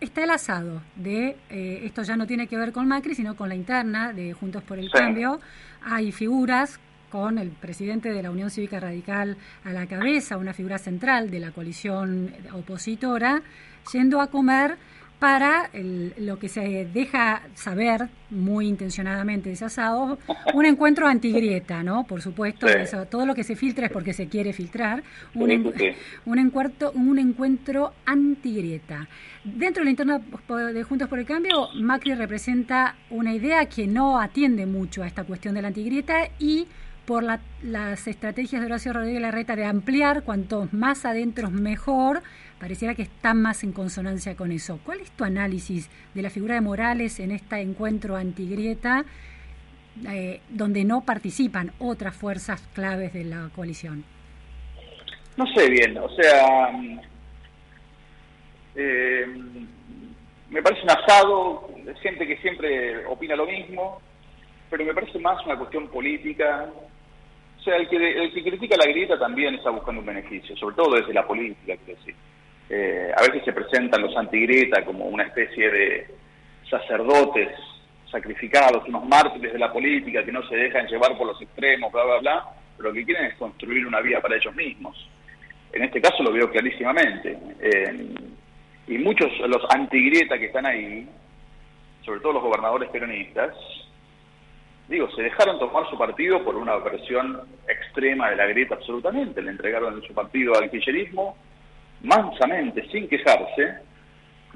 está 0.00 0.24
el 0.24 0.30
asado 0.30 0.82
de, 0.94 1.36
eh, 1.50 1.80
esto 1.84 2.02
ya 2.02 2.16
no 2.16 2.26
tiene 2.26 2.46
que 2.46 2.56
ver 2.56 2.72
con 2.72 2.86
Macri, 2.86 3.14
sino 3.14 3.34
con 3.34 3.48
la 3.48 3.54
interna 3.54 4.12
de 4.12 4.32
Juntos 4.34 4.62
por 4.62 4.78
el 4.78 4.90
Cambio. 4.90 5.40
Hay 5.82 6.12
figuras 6.12 6.78
con 7.10 7.38
el 7.38 7.50
presidente 7.50 8.10
de 8.10 8.22
la 8.22 8.30
Unión 8.30 8.50
Cívica 8.50 8.80
Radical 8.80 9.36
a 9.64 9.72
la 9.72 9.86
cabeza, 9.86 10.36
una 10.36 10.52
figura 10.52 10.78
central 10.78 11.30
de 11.30 11.40
la 11.40 11.50
coalición 11.50 12.32
opositora, 12.52 13.42
yendo 13.92 14.20
a 14.20 14.28
comer 14.28 14.76
para 15.18 15.68
lo 15.74 16.38
que 16.38 16.48
se 16.48 16.86
deja 16.92 17.42
saber 17.54 18.08
muy 18.30 18.68
intencionadamente 18.68 19.48
de 19.48 19.54
ese 19.54 19.64
asado, 19.64 20.18
un 20.54 20.64
encuentro 20.64 21.08
antigrieta, 21.08 21.82
¿no? 21.82 22.04
Por 22.04 22.22
supuesto, 22.22 22.66
todo 23.10 23.26
lo 23.26 23.34
que 23.34 23.42
se 23.42 23.56
filtra 23.56 23.86
es 23.86 23.92
porque 23.92 24.12
se 24.12 24.28
quiere 24.28 24.52
filtrar, 24.52 25.02
un, 25.34 25.72
un, 26.24 26.38
encuentro, 26.38 26.92
un 26.92 27.18
encuentro 27.18 27.94
antigrieta. 28.06 29.08
Dentro 29.42 29.80
de 29.80 29.86
la 29.86 29.90
interna 29.90 30.20
de 30.72 30.82
Juntos 30.84 31.08
por 31.08 31.18
el 31.18 31.26
Cambio, 31.26 31.68
Macri 31.74 32.14
representa 32.14 32.94
una 33.10 33.34
idea 33.34 33.66
que 33.66 33.88
no 33.88 34.20
atiende 34.20 34.66
mucho 34.66 35.02
a 35.02 35.08
esta 35.08 35.24
cuestión 35.24 35.54
de 35.54 35.62
la 35.62 35.68
antigrieta 35.68 36.28
y 36.38 36.68
por 37.08 37.24
las 37.62 38.06
estrategias 38.06 38.60
de 38.60 38.66
Horacio 38.66 38.92
Rodríguez 38.92 39.22
Larreta 39.22 39.56
de 39.56 39.64
ampliar 39.64 40.24
cuanto 40.24 40.68
más 40.72 41.06
adentro 41.06 41.48
mejor, 41.50 42.20
pareciera 42.60 42.94
que 42.94 43.00
está 43.00 43.32
más 43.32 43.64
en 43.64 43.72
consonancia 43.72 44.36
con 44.36 44.52
eso. 44.52 44.78
¿Cuál 44.84 45.00
es 45.00 45.10
tu 45.12 45.24
análisis 45.24 45.88
de 46.12 46.20
la 46.20 46.28
figura 46.28 46.56
de 46.56 46.60
Morales 46.60 47.18
en 47.18 47.30
este 47.30 47.62
encuentro 47.62 48.14
antigrieta 48.14 49.06
eh, 50.06 50.42
donde 50.50 50.84
no 50.84 51.00
participan 51.00 51.72
otras 51.78 52.14
fuerzas 52.14 52.60
claves 52.74 53.14
de 53.14 53.24
la 53.24 53.48
coalición? 53.56 54.04
No 55.38 55.46
sé 55.54 55.70
bien, 55.70 55.96
o 55.96 56.10
sea, 56.10 56.78
eh, 58.74 59.26
me 60.50 60.62
parece 60.62 60.82
un 60.82 60.90
asado, 60.90 61.70
gente 62.02 62.26
que 62.26 62.36
siempre 62.42 63.06
opina 63.06 63.34
lo 63.34 63.46
mismo, 63.46 63.98
pero 64.68 64.84
me 64.84 64.92
parece 64.92 65.18
más 65.20 65.42
una 65.46 65.56
cuestión 65.56 65.88
política, 65.88 66.68
sea, 67.68 67.76
el 67.76 67.88
que, 67.88 67.96
el 67.96 68.32
que 68.32 68.42
critica 68.42 68.76
la 68.76 68.86
grieta 68.86 69.18
también 69.18 69.54
está 69.54 69.70
buscando 69.70 70.00
un 70.00 70.06
beneficio, 70.06 70.56
sobre 70.56 70.76
todo 70.76 70.96
desde 70.96 71.12
la 71.12 71.26
política, 71.26 71.76
quiero 71.84 71.98
decir. 71.98 72.14
Eh, 72.70 73.12
a 73.16 73.22
veces 73.22 73.44
se 73.44 73.52
presentan 73.52 74.02
los 74.02 74.16
antigrieta 74.16 74.84
como 74.84 75.06
una 75.06 75.24
especie 75.24 75.70
de 75.70 76.06
sacerdotes 76.68 77.48
sacrificados, 78.10 78.86
unos 78.88 79.06
mártires 79.06 79.52
de 79.52 79.58
la 79.58 79.72
política 79.72 80.24
que 80.24 80.32
no 80.32 80.46
se 80.48 80.56
dejan 80.56 80.86
llevar 80.86 81.16
por 81.16 81.26
los 81.26 81.40
extremos, 81.40 81.92
bla, 81.92 82.04
bla, 82.04 82.18
bla, 82.18 82.44
pero 82.76 82.88
lo 82.90 82.94
que 82.94 83.04
quieren 83.04 83.26
es 83.26 83.34
construir 83.34 83.86
una 83.86 84.00
vía 84.00 84.20
para 84.20 84.36
ellos 84.36 84.54
mismos. 84.54 85.08
En 85.72 85.82
este 85.82 86.00
caso 86.00 86.22
lo 86.22 86.32
veo 86.32 86.50
clarísimamente. 86.50 87.38
Eh, 87.60 88.14
y 88.86 88.98
muchos 88.98 89.30
los 89.46 89.62
antigrieta 89.70 90.38
que 90.38 90.46
están 90.46 90.64
ahí, 90.64 91.06
sobre 92.04 92.20
todo 92.20 92.34
los 92.34 92.42
gobernadores 92.42 92.88
peronistas, 92.88 93.54
digo, 94.88 95.08
se 95.14 95.22
dejaron 95.22 95.58
tomar 95.58 95.88
su 95.90 95.98
partido 95.98 96.42
por 96.42 96.56
una 96.56 96.76
versión 96.76 97.42
extrema 97.68 98.30
de 98.30 98.36
la 98.36 98.46
grieta 98.46 98.74
absolutamente, 98.74 99.42
le 99.42 99.50
entregaron 99.50 100.02
su 100.02 100.14
partido 100.14 100.54
al 100.56 100.70
kirchnerismo 100.70 101.36
mansamente, 102.02 102.88
sin 102.90 103.08
quejarse, 103.08 103.74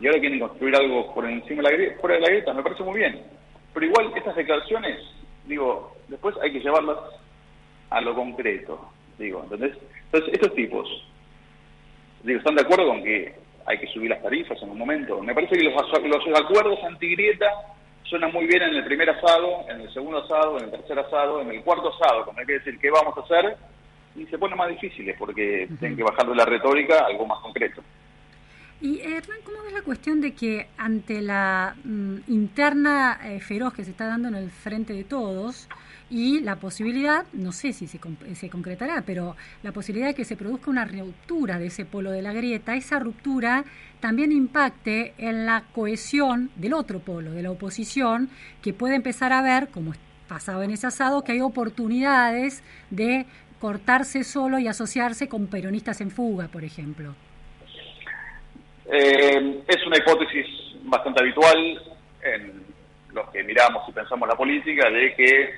y 0.01 0.07
ahora 0.07 0.21
quieren 0.21 0.41
construir 0.41 0.75
algo 0.77 1.15
por 1.15 1.29
encima 1.29 1.62
de 1.62 1.62
la 1.62 1.77
grieta, 1.77 2.01
fuera 2.01 2.17
de 2.17 2.23
la 2.23 2.29
grieta, 2.29 2.55
me 2.55 2.62
parece 2.62 2.83
muy 2.83 2.99
bien. 2.99 3.23
Pero 3.75 3.87
igual 3.87 4.12
estas 4.17 4.37
declaraciones, 4.37 4.99
digo, 5.47 5.97
después 6.09 6.35
hay 6.43 6.53
que 6.53 6.61
llevarlas 6.61 6.99
a 7.91 8.01
lo 8.01 8.15
concreto, 8.15 8.91
digo, 9.19 9.43
¿entendés? 9.43 9.77
Entonces, 10.07 10.35
estos 10.35 10.55
tipos, 10.55 10.89
digo, 12.23 12.39
están 12.39 12.55
de 12.55 12.62
acuerdo 12.62 12.89
con 12.89 13.03
que 13.03 13.35
hay 13.67 13.79
que 13.79 13.87
subir 13.89 14.11
las 14.11 14.23
tarifas 14.23 14.61
en 14.62 14.71
un 14.71 14.79
momento. 14.79 15.21
Me 15.21 15.35
parece 15.35 15.57
que 15.57 15.65
los, 15.65 15.75
los 15.75 16.41
acuerdos 16.41 16.79
antigrieta 16.85 17.47
suena 18.12 18.28
muy 18.28 18.47
bien 18.47 18.62
en 18.62 18.75
el 18.75 18.85
primer 18.85 19.09
asado, 19.09 19.64
en 19.71 19.81
el 19.81 19.90
segundo 19.95 20.19
asado, 20.19 20.59
en 20.59 20.64
el 20.64 20.71
tercer 20.71 20.99
asado, 20.99 21.40
en 21.40 21.50
el 21.50 21.62
cuarto 21.62 21.88
asado, 21.88 22.26
como 22.26 22.38
hay 22.38 22.45
que 22.45 22.59
decir 22.59 22.78
qué 22.78 22.90
vamos 22.90 23.16
a 23.16 23.23
hacer, 23.23 23.57
y 24.14 24.26
se 24.26 24.37
pone 24.37 24.54
más 24.54 24.69
difíciles 24.69 25.16
porque 25.19 25.66
tienen 25.81 25.97
que 25.97 26.02
bajar 26.02 26.26
de 26.26 26.35
la 26.35 26.45
retórica 26.45 26.99
a 26.99 27.07
algo 27.07 27.26
más 27.26 27.38
concreto. 27.38 27.83
Y 28.83 28.99
Hernán, 28.99 29.39
¿cómo 29.45 29.62
ves 29.62 29.73
la 29.73 29.83
cuestión 29.83 30.21
de 30.21 30.35
que 30.35 30.67
ante 30.77 31.23
la 31.23 31.77
mm, 31.85 32.17
interna 32.27 33.21
eh, 33.23 33.39
feroz 33.39 33.73
que 33.73 33.85
se 33.85 33.93
está 33.93 34.07
dando 34.07 34.27
en 34.27 34.35
el 34.35 34.51
frente 34.51 34.93
de 34.93 35.05
todos 35.05 35.69
y 36.11 36.41
la 36.41 36.57
posibilidad, 36.57 37.25
no 37.33 37.53
sé 37.53 37.73
si 37.73 37.87
se, 37.87 38.01
se, 38.35 38.51
concretará, 38.51 39.03
pero 39.07 39.37
la 39.62 39.71
posibilidad 39.71 40.09
de 40.09 40.15
que 40.15 40.25
se 40.25 40.37
produzca 40.37 40.69
una 40.69 40.85
ruptura 40.85 41.61
de 41.61 41.67
ese 41.67 41.85
polo 41.85 42.11
de 42.11 42.23
la 42.23 42.33
grieta, 42.33 42.75
esa 42.75 42.99
ruptura 42.99 43.65
también 44.01 44.33
impacte 44.33 45.15
en 45.17 45.47
la 45.47 45.62
cohesión 45.73 46.51
del 46.57 46.75
otro 46.75 46.99
polo, 46.99 47.31
de 47.31 47.43
la 47.43 47.53
oposición, 47.53 48.31
que 48.62 48.75
puede 48.75 48.97
empezar 48.97 49.33
a 49.33 49.43
ver, 49.43 49.69
como 49.69 49.93
pasado 50.27 50.65
en 50.65 50.73
ese 50.73 50.89
asado, 50.89 51.23
que 51.23 51.33
hay 51.33 51.41
oportunidades 51.41 52.65
de 52.91 53.27
cortarse 53.61 54.25
solo 54.25 54.59
y 54.59 54.67
asociarse 54.67 55.29
con 55.29 55.47
peronistas 55.47 56.01
en 56.01 56.11
fuga, 56.11 56.49
por 56.49 56.65
ejemplo. 56.65 57.15
Eh, 58.95 59.63
es 59.67 59.87
una 59.87 59.97
hipótesis 59.97 60.47
bastante 60.83 61.23
habitual 61.23 61.83
en 62.23 62.63
los 63.15 63.27
que 63.31 63.43
miramos 63.43 63.89
y 63.89 63.93
pensamos 63.93 64.29
la 64.29 64.37
política 64.37 64.91
de 64.91 65.15
que 65.15 65.55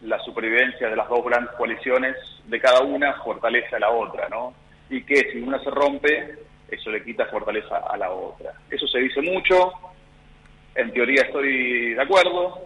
la 0.00 0.18
supervivencia 0.18 0.88
de 0.88 0.96
las 0.96 1.08
dos 1.08 1.24
grandes 1.24 1.52
coaliciones 1.52 2.16
de 2.44 2.60
cada 2.60 2.80
una 2.80 3.12
fortalece 3.22 3.76
a 3.76 3.78
la 3.78 3.90
otra, 3.90 4.28
¿no? 4.28 4.52
Y 4.90 5.00
que 5.04 5.30
si 5.30 5.38
una 5.38 5.62
se 5.62 5.70
rompe, 5.70 6.34
eso 6.68 6.90
le 6.90 7.04
quita 7.04 7.26
fortaleza 7.26 7.76
a 7.88 7.96
la 7.96 8.10
otra. 8.10 8.52
Eso 8.68 8.88
se 8.88 8.98
dice 8.98 9.22
mucho, 9.22 9.72
en 10.74 10.92
teoría 10.92 11.22
estoy 11.22 11.94
de 11.94 12.02
acuerdo, 12.02 12.64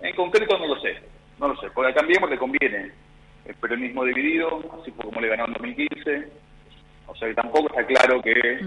en 0.00 0.16
concreto 0.16 0.58
no 0.58 0.66
lo 0.66 0.80
sé, 0.80 0.98
no 1.38 1.46
lo 1.46 1.56
sé, 1.60 1.68
porque 1.72 1.92
a 1.92 1.94
Cambiemos 1.94 2.28
le 2.28 2.38
conviene 2.38 2.90
el 3.44 3.54
peronismo 3.54 4.04
dividido, 4.04 4.64
así 4.80 4.90
fue 4.90 5.04
como 5.04 5.20
le 5.20 5.28
ganó 5.28 5.46
en 5.46 5.52
2015, 5.52 6.28
o 7.06 7.14
sea 7.14 7.28
que 7.28 7.34
tampoco 7.34 7.68
está 7.68 7.86
claro 7.86 8.20
que 8.20 8.58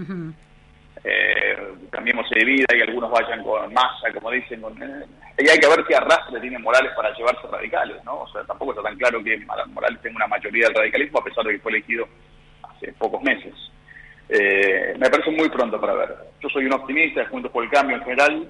eh, 1.04 1.56
cambiemos 1.90 2.28
de 2.30 2.44
vida 2.44 2.66
y 2.76 2.80
algunos 2.80 3.10
vayan 3.10 3.42
con 3.42 3.72
masa, 3.72 4.12
como 4.12 4.30
dicen. 4.30 4.62
Eh, 4.82 5.06
y 5.38 5.48
hay 5.48 5.58
que 5.58 5.68
ver 5.68 5.84
qué 5.86 5.94
arrastre 5.94 6.40
tiene 6.40 6.58
Morales 6.58 6.92
para 6.96 7.14
llevarse 7.14 7.46
radicales, 7.46 8.02
¿no? 8.04 8.20
O 8.20 8.28
sea, 8.28 8.42
tampoco 8.44 8.72
está 8.72 8.82
tan 8.82 8.96
claro 8.96 9.22
que 9.22 9.38
Morales 9.68 10.00
tenga 10.02 10.16
una 10.16 10.26
mayoría 10.26 10.66
del 10.66 10.74
radicalismo, 10.74 11.18
a 11.18 11.24
pesar 11.24 11.44
de 11.44 11.52
que 11.52 11.58
fue 11.60 11.72
elegido 11.72 12.08
hace 12.62 12.92
pocos 12.94 13.22
meses. 13.22 13.54
Eh, 14.28 14.94
me 14.98 15.08
parece 15.08 15.30
muy 15.30 15.48
pronto 15.48 15.80
para 15.80 15.94
ver. 15.94 16.16
Yo 16.40 16.48
soy 16.48 16.66
un 16.66 16.72
optimista, 16.74 17.24
junto 17.26 17.50
por 17.50 17.64
el 17.64 17.70
cambio 17.70 17.96
en 17.96 18.04
general. 18.04 18.48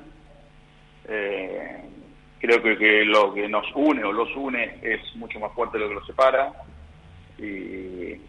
creo 2.40 2.62
que, 2.62 2.78
que, 2.78 3.04
lo 3.04 3.34
que 3.34 3.48
nos 3.48 3.66
une 3.74 4.04
o 4.04 4.12
los 4.12 4.34
une 4.36 4.78
es 4.82 5.00
mucho 5.16 5.38
más 5.40 5.52
fuerte 5.52 5.76
de 5.76 5.84
lo 5.84 5.88
que 5.90 5.94
los 5.96 6.06
separa. 6.06 6.52
Y 7.38 8.20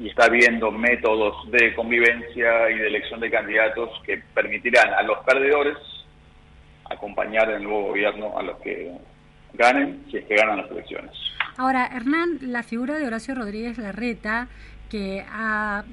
y 0.00 0.08
está 0.08 0.24
habiendo 0.24 0.70
métodos 0.70 1.50
de 1.50 1.74
convivencia 1.74 2.70
y 2.70 2.78
de 2.78 2.86
elección 2.86 3.20
de 3.20 3.30
candidatos 3.30 3.90
que 4.06 4.16
permitirán 4.34 4.94
a 4.94 5.02
los 5.02 5.18
perdedores 5.26 5.76
acompañar 6.88 7.50
en 7.50 7.56
el 7.56 7.64
nuevo 7.64 7.88
gobierno 7.88 8.36
a 8.38 8.42
los 8.42 8.58
que 8.60 8.92
ganen, 9.52 10.02
si 10.10 10.16
es 10.16 10.24
que 10.24 10.36
ganan 10.36 10.56
las 10.56 10.70
elecciones. 10.70 11.12
Ahora, 11.58 11.90
Hernán, 11.94 12.38
la 12.40 12.62
figura 12.62 12.98
de 12.98 13.06
Horacio 13.06 13.34
Rodríguez 13.34 13.76
Larreta, 13.76 14.48
que 14.88 15.24
ha, 15.30 15.84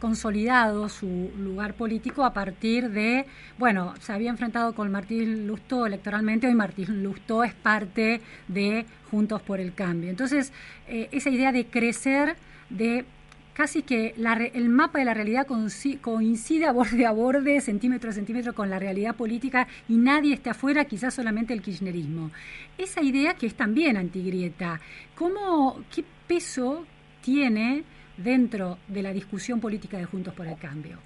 consolidado 0.00 0.88
su 0.88 1.30
lugar 1.38 1.74
político 1.74 2.24
a 2.24 2.32
partir 2.32 2.90
de, 2.90 3.26
bueno, 3.58 3.94
se 4.00 4.12
había 4.12 4.30
enfrentado 4.30 4.74
con 4.74 4.90
Martín 4.90 5.46
Lustó 5.46 5.86
electoralmente, 5.86 6.48
hoy 6.48 6.54
Martín 6.54 7.02
Lustó 7.02 7.44
es 7.44 7.54
parte 7.54 8.20
de 8.48 8.86
Juntos 9.10 9.40
por 9.40 9.60
el 9.60 9.72
Cambio. 9.72 10.10
Entonces, 10.10 10.52
eh, 10.88 11.08
esa 11.12 11.30
idea 11.30 11.52
de 11.52 11.66
crecer, 11.66 12.36
de 12.68 13.04
casi 13.54 13.82
que 13.82 14.14
el 14.54 14.68
mapa 14.68 14.98
de 14.98 15.04
la 15.04 15.14
realidad 15.14 15.46
coincide 15.46 16.66
a 16.66 16.72
borde 16.72 17.06
a 17.06 17.10
borde, 17.10 17.60
centímetro 17.60 18.10
a 18.10 18.12
centímetro 18.12 18.54
con 18.54 18.70
la 18.70 18.78
realidad 18.78 19.14
política 19.14 19.66
y 19.88 19.94
nadie 19.94 20.34
está 20.34 20.52
afuera, 20.52 20.84
quizás 20.84 21.14
solamente 21.14 21.52
el 21.52 21.62
kirchnerismo. 21.62 22.30
Esa 22.78 23.02
idea 23.02 23.34
que 23.34 23.46
es 23.46 23.54
también 23.54 23.96
antigrieta, 23.96 24.80
¿cómo, 25.14 25.82
¿qué 25.94 26.04
peso 26.26 26.86
tiene 27.22 27.84
dentro 28.16 28.78
de 28.88 29.02
la 29.02 29.12
discusión 29.12 29.60
política 29.60 29.98
de 29.98 30.04
Juntos 30.04 30.34
por 30.34 30.46
el 30.46 30.56
Cambio? 30.58 30.98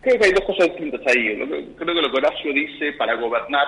Creo 0.00 0.18
que 0.18 0.26
hay 0.26 0.32
dos 0.32 0.44
cosas 0.44 0.68
distintas 0.68 1.00
ahí. 1.06 1.36
Creo 1.36 1.94
que 1.94 2.02
lo 2.02 2.10
que 2.10 2.16
Horacio 2.16 2.52
dice 2.52 2.92
para 2.92 3.14
gobernar 3.14 3.66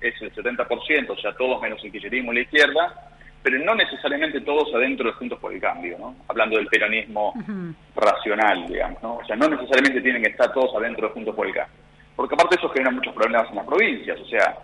es 0.00 0.14
el 0.20 0.32
70%, 0.34 1.10
o 1.10 1.16
sea, 1.16 1.32
todos 1.34 1.60
menos 1.60 1.82
el 1.84 1.90
kirchnerismo 1.90 2.32
y 2.32 2.36
la 2.36 2.42
izquierda, 2.42 3.15
pero 3.46 3.60
no 3.60 3.76
necesariamente 3.76 4.40
todos 4.40 4.74
adentro 4.74 5.06
de 5.06 5.12
Juntos 5.12 5.38
por 5.38 5.52
el 5.52 5.60
Cambio, 5.60 5.96
¿no? 6.00 6.16
Hablando 6.26 6.56
del 6.56 6.66
peronismo 6.66 7.32
racional, 7.94 8.66
digamos, 8.66 9.00
¿no? 9.04 9.18
O 9.18 9.24
sea, 9.24 9.36
no 9.36 9.48
necesariamente 9.48 10.00
tienen 10.00 10.20
que 10.20 10.30
estar 10.30 10.52
todos 10.52 10.74
adentro 10.74 11.06
de 11.06 11.14
Juntos 11.14 11.36
por 11.36 11.46
el 11.46 11.54
Cambio. 11.54 11.76
Porque 12.16 12.34
aparte 12.34 12.56
eso 12.56 12.68
genera 12.70 12.90
muchos 12.90 13.14
problemas 13.14 13.48
en 13.48 13.54
las 13.54 13.64
provincias, 13.64 14.18
o 14.18 14.24
sea, 14.24 14.58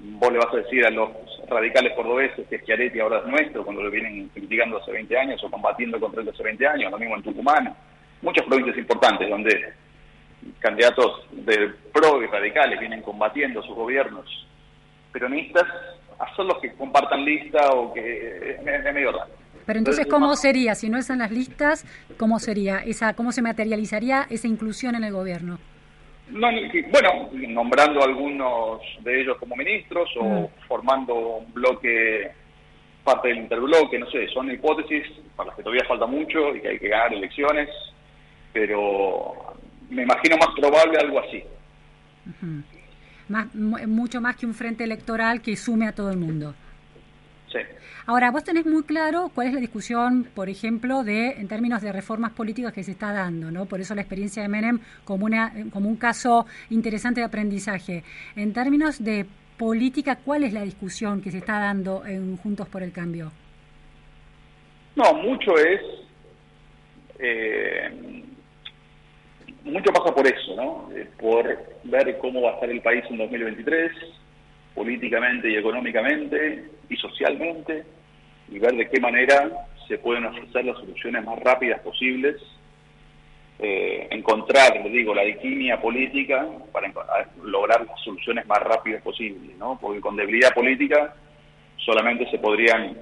vos 0.00 0.30
le 0.30 0.38
vas 0.38 0.52
a 0.52 0.58
decir 0.58 0.84
a 0.84 0.90
los 0.90 1.08
radicales 1.48 1.94
cordobeses 1.94 2.46
que 2.46 2.58
Schiaretti 2.58 3.00
ahora 3.00 3.20
es 3.20 3.24
nuestro, 3.24 3.64
cuando 3.64 3.82
lo 3.82 3.90
vienen 3.90 4.28
criticando 4.28 4.82
hace 4.82 4.92
20 4.92 5.18
años 5.18 5.42
o 5.42 5.50
combatiendo 5.50 5.98
contra 5.98 6.20
él 6.20 6.28
hace 6.28 6.42
20 6.42 6.66
años, 6.66 6.90
lo 6.90 6.98
mismo 6.98 7.16
en 7.16 7.22
Tucumán, 7.22 7.74
muchas 8.20 8.44
provincias 8.44 8.76
importantes 8.76 9.30
donde 9.30 9.72
candidatos 10.58 11.26
de 11.30 11.70
pro 11.90 12.22
y 12.22 12.26
radicales 12.26 12.80
vienen 12.80 13.00
combatiendo 13.00 13.62
sus 13.62 13.74
gobiernos 13.74 14.46
peronistas, 15.10 15.64
son 16.36 16.48
los 16.48 16.58
que 16.58 16.72
compartan 16.72 17.24
lista 17.24 17.70
o 17.72 17.92
que 17.92 18.56
es, 18.58 18.62
medio 18.62 19.12
raro. 19.12 19.30
Pero 19.64 19.78
entonces, 19.78 20.06
¿cómo 20.06 20.34
sería? 20.36 20.74
Si 20.74 20.88
no 20.88 20.96
están 20.96 21.18
las 21.18 21.30
listas, 21.30 21.84
¿cómo 22.18 22.38
sería? 22.38 22.78
esa 22.78 23.14
¿Cómo 23.14 23.32
se 23.32 23.42
materializaría 23.42 24.26
esa 24.30 24.46
inclusión 24.46 24.94
en 24.94 25.04
el 25.04 25.12
gobierno? 25.12 25.58
No, 26.30 26.48
bueno, 26.90 27.30
nombrando 27.48 28.02
algunos 28.02 28.80
de 29.00 29.20
ellos 29.20 29.36
como 29.38 29.54
ministros 29.56 30.08
o 30.16 30.24
mm. 30.24 30.48
formando 30.66 31.14
un 31.14 31.52
bloque, 31.52 32.30
parte 33.04 33.28
del 33.28 33.38
interbloque, 33.38 33.98
no 33.98 34.10
sé, 34.10 34.26
son 34.28 34.50
hipótesis 34.50 35.06
para 35.36 35.48
las 35.48 35.56
que 35.56 35.62
todavía 35.62 35.84
falta 35.86 36.06
mucho 36.06 36.54
y 36.54 36.60
que 36.60 36.68
hay 36.68 36.78
que 36.78 36.88
ganar 36.88 37.14
elecciones, 37.14 37.68
pero 38.52 39.34
me 39.88 40.02
imagino 40.02 40.36
más 40.36 40.48
probable 40.56 40.98
algo 40.98 41.20
así. 41.20 41.44
Más, 43.28 43.54
mucho 43.54 44.20
más 44.20 44.36
que 44.36 44.46
un 44.46 44.54
frente 44.54 44.84
electoral 44.84 45.40
que 45.40 45.56
sume 45.56 45.86
a 45.86 45.92
todo 45.92 46.10
el 46.10 46.16
mundo. 46.16 46.54
Sí. 47.50 47.58
Ahora, 48.06 48.30
vos 48.30 48.44
tenés 48.44 48.66
muy 48.66 48.84
claro 48.84 49.30
cuál 49.34 49.48
es 49.48 49.54
la 49.54 49.60
discusión, 49.60 50.28
por 50.34 50.48
ejemplo, 50.48 51.02
de 51.02 51.32
en 51.32 51.48
términos 51.48 51.82
de 51.82 51.90
reformas 51.90 52.32
políticas 52.32 52.72
que 52.72 52.84
se 52.84 52.92
está 52.92 53.12
dando, 53.12 53.50
¿no? 53.50 53.66
Por 53.66 53.80
eso 53.80 53.94
la 53.94 54.02
experiencia 54.02 54.42
de 54.42 54.48
Menem 54.48 54.78
como, 55.04 55.26
una, 55.26 55.52
como 55.72 55.88
un 55.88 55.96
caso 55.96 56.46
interesante 56.70 57.20
de 57.20 57.26
aprendizaje. 57.26 58.04
En 58.36 58.52
términos 58.52 59.02
de 59.02 59.26
política, 59.56 60.16
¿cuál 60.24 60.44
es 60.44 60.52
la 60.52 60.62
discusión 60.62 61.20
que 61.20 61.32
se 61.32 61.38
está 61.38 61.58
dando 61.58 62.04
en 62.06 62.36
Juntos 62.36 62.68
por 62.68 62.82
el 62.82 62.92
Cambio? 62.92 63.32
No, 64.94 65.12
mucho 65.14 65.56
es... 65.58 65.80
Eh, 67.18 68.22
mucho 69.66 69.92
pasa 69.92 70.14
por 70.14 70.26
eso, 70.26 70.54
¿no? 70.54 70.88
Eh, 70.96 71.08
por 71.18 71.44
ver 71.84 72.18
cómo 72.18 72.42
va 72.42 72.50
a 72.50 72.54
estar 72.54 72.70
el 72.70 72.80
país 72.80 73.04
en 73.10 73.18
2023, 73.18 73.92
políticamente 74.74 75.50
y 75.50 75.56
económicamente 75.56 76.70
y 76.88 76.96
socialmente, 76.96 77.84
y 78.48 78.58
ver 78.58 78.74
de 78.74 78.88
qué 78.88 79.00
manera 79.00 79.50
se 79.88 79.98
pueden 79.98 80.26
ofrecer 80.26 80.64
las 80.64 80.76
soluciones 80.78 81.24
más 81.24 81.38
rápidas 81.40 81.80
posibles, 81.80 82.36
eh, 83.58 84.06
encontrar, 84.10 84.80
le 84.82 84.90
digo, 84.90 85.14
la 85.14 85.22
alquimia 85.22 85.80
política 85.80 86.46
para 86.72 86.92
lograr 87.42 87.86
las 87.86 88.00
soluciones 88.02 88.46
más 88.46 88.58
rápidas 88.60 89.02
posibles, 89.02 89.56
¿no? 89.56 89.78
Porque 89.80 90.00
con 90.00 90.14
debilidad 90.14 90.52
política 90.52 91.14
solamente 91.78 92.30
se 92.30 92.38
podrían 92.38 92.96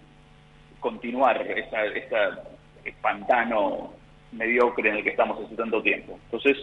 continuar 0.80 1.40
esta, 1.46 1.86
esta 1.86 2.42
pantano 3.00 3.97
mediocre 4.32 4.88
en 4.88 4.96
el 4.96 5.04
que 5.04 5.10
estamos 5.10 5.44
hace 5.44 5.54
tanto 5.56 5.82
tiempo. 5.82 6.18
Entonces, 6.24 6.56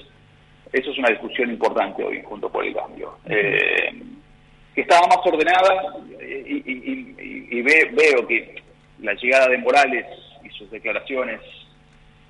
eso 0.72 0.92
es 0.92 0.98
una 0.98 1.10
discusión 1.10 1.50
importante 1.50 2.04
hoy 2.04 2.22
junto 2.24 2.50
por 2.50 2.66
el 2.66 2.74
cambio. 2.74 3.18
Eh, 3.26 3.94
que 4.74 4.82
estaba 4.82 5.08
más 5.08 5.20
ordenada 5.24 5.96
y, 6.20 7.62
veo 7.62 8.28
que 8.28 8.62
la 9.00 9.14
llegada 9.14 9.48
de 9.48 9.58
Morales 9.58 10.06
y 10.44 10.50
sus 10.50 10.70
declaraciones 10.70 11.40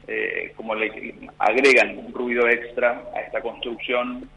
eh, 0.07 0.53
como 0.55 0.75
le 0.75 1.15
agregan 1.39 1.97
un 1.97 2.13
ruido 2.13 2.47
extra 2.47 3.03
a 3.15 3.21
esta 3.21 3.41
construcción 3.41 4.29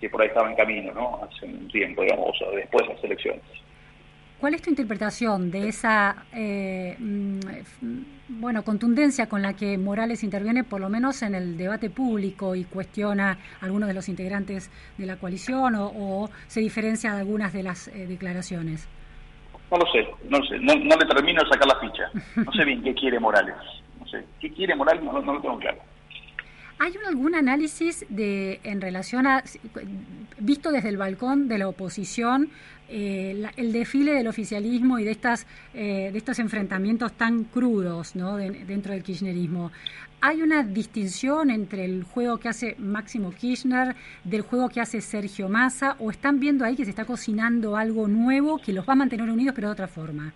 que 0.00 0.08
por 0.08 0.22
ahí 0.22 0.28
estaba 0.28 0.48
en 0.48 0.56
camino, 0.56 0.92
¿no? 0.94 1.20
Hace 1.22 1.44
un 1.44 1.68
tiempo, 1.68 2.02
digamos, 2.02 2.38
después 2.54 2.88
de 2.88 2.94
las 2.94 3.04
elecciones. 3.04 3.42
¿Cuál 4.40 4.54
es 4.54 4.62
tu 4.62 4.70
interpretación 4.70 5.50
de 5.50 5.68
esa 5.68 6.24
eh, 6.32 6.96
mm, 6.98 7.40
bueno 8.40 8.62
contundencia 8.64 9.28
con 9.28 9.42
la 9.42 9.54
que 9.54 9.76
Morales 9.76 10.24
interviene, 10.24 10.64
por 10.64 10.80
lo 10.80 10.88
menos 10.88 11.20
en 11.20 11.34
el 11.34 11.58
debate 11.58 11.90
público 11.90 12.54
y 12.54 12.64
cuestiona 12.64 13.32
a 13.60 13.64
algunos 13.66 13.86
de 13.86 13.94
los 13.94 14.08
integrantes 14.08 14.70
de 14.96 15.04
la 15.04 15.16
coalición 15.16 15.74
o, 15.76 16.30
se 16.46 16.60
diferencia 16.60 17.12
de 17.12 17.18
algunas 17.18 17.52
de 17.52 17.62
las 17.64 17.88
eh, 17.88 18.06
declaraciones? 18.06 18.88
No 19.70 19.76
lo 19.76 19.86
sé, 19.92 20.08
no 20.30 20.38
lo 20.38 20.44
sé, 20.46 20.58
no, 20.58 20.74
le 20.74 21.06
termino 21.06 21.42
de 21.42 21.48
sacar 21.50 21.68
la 21.68 21.78
ficha. 21.78 22.10
No 22.36 22.50
sé 22.52 22.64
bien 22.64 22.82
qué 22.82 22.94
quiere 22.94 23.20
Morales. 23.20 23.54
No 24.00 24.06
sé, 24.06 24.24
qué 24.40 24.50
quiere 24.54 24.74
Morales 24.74 25.04
no, 25.04 25.20
no 25.20 25.34
lo 25.34 25.40
tengo 25.42 25.58
claro. 25.58 25.78
¿Hay 26.82 26.94
algún 27.06 27.34
análisis 27.34 28.06
de 28.08 28.58
en 28.64 28.80
relación 28.80 29.26
a, 29.26 29.44
visto 30.38 30.72
desde 30.72 30.88
el 30.88 30.96
balcón 30.96 31.46
de 31.46 31.58
la 31.58 31.68
oposición, 31.68 32.48
eh, 32.90 33.50
el 33.56 33.72
desfile 33.72 34.12
del 34.12 34.26
oficialismo 34.26 34.98
y 34.98 35.04
de 35.04 35.12
estas 35.12 35.46
eh, 35.74 36.10
de 36.12 36.18
estos 36.18 36.38
enfrentamientos 36.38 37.12
tan 37.12 37.44
crudos 37.44 38.16
¿no? 38.16 38.36
dentro 38.36 38.92
del 38.92 39.02
kirchnerismo? 39.02 39.70
¿Hay 40.22 40.42
una 40.42 40.62
distinción 40.62 41.50
entre 41.50 41.84
el 41.84 42.02
juego 42.02 42.38
que 42.38 42.48
hace 42.48 42.74
Máximo 42.78 43.30
Kirchner 43.30 43.94
del 44.24 44.42
juego 44.42 44.68
que 44.68 44.80
hace 44.80 45.00
Sergio 45.00 45.48
Massa 45.48 45.96
o 45.98 46.10
están 46.10 46.40
viendo 46.40 46.64
ahí 46.64 46.76
que 46.76 46.84
se 46.84 46.90
está 46.90 47.06
cocinando 47.06 47.76
algo 47.76 48.06
nuevo 48.06 48.58
que 48.58 48.72
los 48.72 48.86
va 48.86 48.92
a 48.92 48.96
mantener 48.96 49.30
unidos 49.30 49.54
pero 49.54 49.68
de 49.68 49.72
otra 49.72 49.88
forma? 49.88 50.32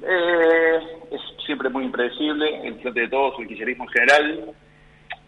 Eh, 0.00 0.78
es 1.10 1.20
siempre 1.44 1.68
muy 1.68 1.84
impredecible 1.84 2.66
el 2.66 2.80
frente 2.80 3.00
de 3.00 3.08
todos, 3.08 3.34
el 3.40 3.48
kirchnerismo 3.48 3.84
en 3.84 3.90
general 3.90 4.54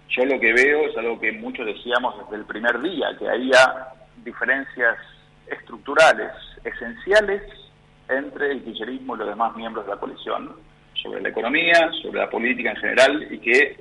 yo 0.09 0.25
lo 0.27 0.39
que 0.39 0.53
veo 0.53 0.87
es 0.89 0.97
algo 0.97 1.19
que 1.19 1.33
muchos 1.33 1.67
decíamos 1.67 2.17
desde 2.19 2.37
el 2.37 2.45
primer 2.45 2.81
día, 2.81 3.09
que 3.19 3.29
había 3.29 3.89
diferencias 4.25 4.97
estructurales 5.47 6.31
esenciales 6.65 7.43
entre 8.09 8.53
el 8.53 8.65
kirchnerismo 8.65 9.15
y 9.15 9.19
los 9.19 9.29
demás 9.29 9.57
miembros 9.57 9.87
de 9.87 9.93
la 9.93 9.99
coalición 9.99 10.53
sobre 10.95 11.21
la 11.21 11.29
economía, 11.29 11.91
sobre 12.03 12.21
la 12.21 12.31
política 12.31 12.71
en 12.71 12.77
general 12.77 13.29
y 13.31 13.39
que 13.39 13.77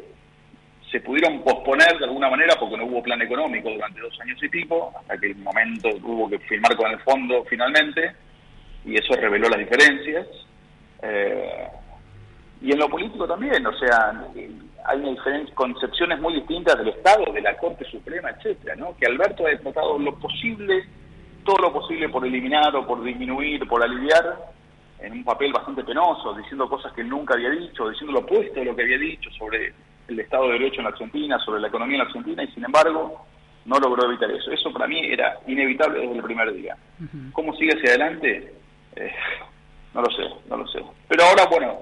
se 0.92 1.00
pudieron 1.02 1.42
posponer 1.44 1.98
de 1.98 2.06
alguna 2.06 2.30
manera 2.30 2.56
porque 2.60 2.78
no 2.78 2.86
hubo 2.86 3.02
plan 3.02 3.22
económico 3.22 3.70
durante 3.70 4.00
dos 4.00 4.20
años 4.22 4.38
y 4.44 4.48
pico, 4.48 4.94
hasta 4.96 5.18
que 5.18 5.32
el 5.32 5.38
momento 5.38 5.90
hubo 6.04 6.30
que 6.30 6.38
firmar 6.40 6.76
con 6.76 6.92
el 6.92 7.00
fondo 7.00 7.44
finalmente 7.50 8.14
y 8.86 8.96
eso 8.96 9.16
reveló 9.16 9.50
las 9.50 9.60
diferencias. 9.60 10.28
Eh, 11.02 11.68
y 12.62 12.72
en 12.72 12.80
lo 12.80 12.88
político 12.90 13.28
también, 13.28 13.66
o 13.66 13.74
sea, 13.78 14.24
hay 14.86 15.00
una 15.00 15.10
diferencia, 15.10 15.56
concepciones 15.56 16.20
muy 16.20 16.36
distintas 16.36 16.78
del 16.78 16.90
Estado, 16.90 17.32
de 17.34 17.42
la 17.42 17.58
Corte 17.58 17.86
Suprema, 17.86 18.30
etcétera, 18.30 18.76
¿no? 18.76 18.96
Que 18.98 19.08
Alberto 19.08 19.46
ha 19.48 19.58
tratado 19.58 19.98
lo 19.98 20.16
posible, 20.20 20.86
todo 21.44 21.58
lo 21.58 21.74
posible 21.74 22.10
por 22.10 22.26
eliminar 22.26 22.76
o 22.76 22.86
por 22.86 23.04
disminuir, 23.04 23.68
por 23.68 23.84
aliviar, 23.84 24.38
en 25.00 25.14
un 25.14 25.24
papel 25.24 25.52
bastante 25.52 25.84
penoso, 25.84 26.34
diciendo 26.34 26.70
cosas 26.70 26.94
que 26.94 27.04
nunca 27.04 27.34
había 27.34 27.50
dicho, 27.50 27.90
diciendo 27.90 28.14
lo 28.14 28.20
opuesto 28.20 28.60
de 28.60 28.66
lo 28.66 28.76
que 28.76 28.84
había 28.84 28.98
dicho 28.98 29.30
sobre 29.32 29.74
el 30.08 30.20
Estado 30.20 30.48
de 30.48 30.54
Derecho 30.54 30.78
en 30.80 30.86
la 30.86 30.92
Argentina, 30.92 31.40
sobre 31.40 31.62
la 31.62 31.68
economía 31.68 31.96
en 31.96 32.04
la 32.04 32.08
Argentina, 32.08 32.44
y 32.44 32.48
sin 32.48 32.64
embargo 32.64 33.26
no 33.66 33.80
logró 33.80 34.06
evitar 34.06 34.32
eso. 34.32 34.52
Eso 34.52 34.72
para 34.72 34.88
mí 34.88 35.00
era 35.06 35.40
inevitable 35.48 36.00
desde 36.00 36.16
el 36.16 36.24
primer 36.24 36.54
día. 36.54 36.78
¿Cómo 37.34 37.54
sigue 37.56 37.74
hacia 37.74 37.92
adelante? 37.92 38.54
Eh, 38.96 39.12
no 39.94 40.02
lo 40.02 40.10
sé, 40.12 40.24
no 40.50 40.58
lo 40.58 40.68
sé. 40.68 40.84
Pero 41.08 41.24
ahora, 41.26 41.46
bueno, 41.50 41.80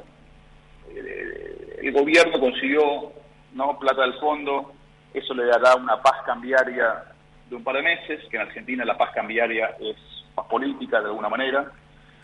el 1.82 1.92
gobierno 1.92 2.40
consiguió 2.40 3.12
no 3.54 3.78
plata 3.80 4.04
del 4.04 4.14
fondo, 4.16 4.72
eso 5.14 5.34
le 5.34 5.46
dará 5.46 5.76
una 5.76 6.02
paz 6.02 6.24
cambiaria 6.26 7.04
de 7.52 7.58
un 7.58 7.64
par 7.66 7.76
de 7.76 7.84
meses, 7.84 8.24
que 8.30 8.38
en 8.38 8.44
Argentina 8.44 8.86
la 8.86 8.98
paz 8.98 9.12
cambiaria 9.14 9.76
es 9.78 9.98
paz 10.34 10.48
política 10.48 11.02
de 11.02 11.08
alguna 11.08 11.28
manera, 11.28 11.70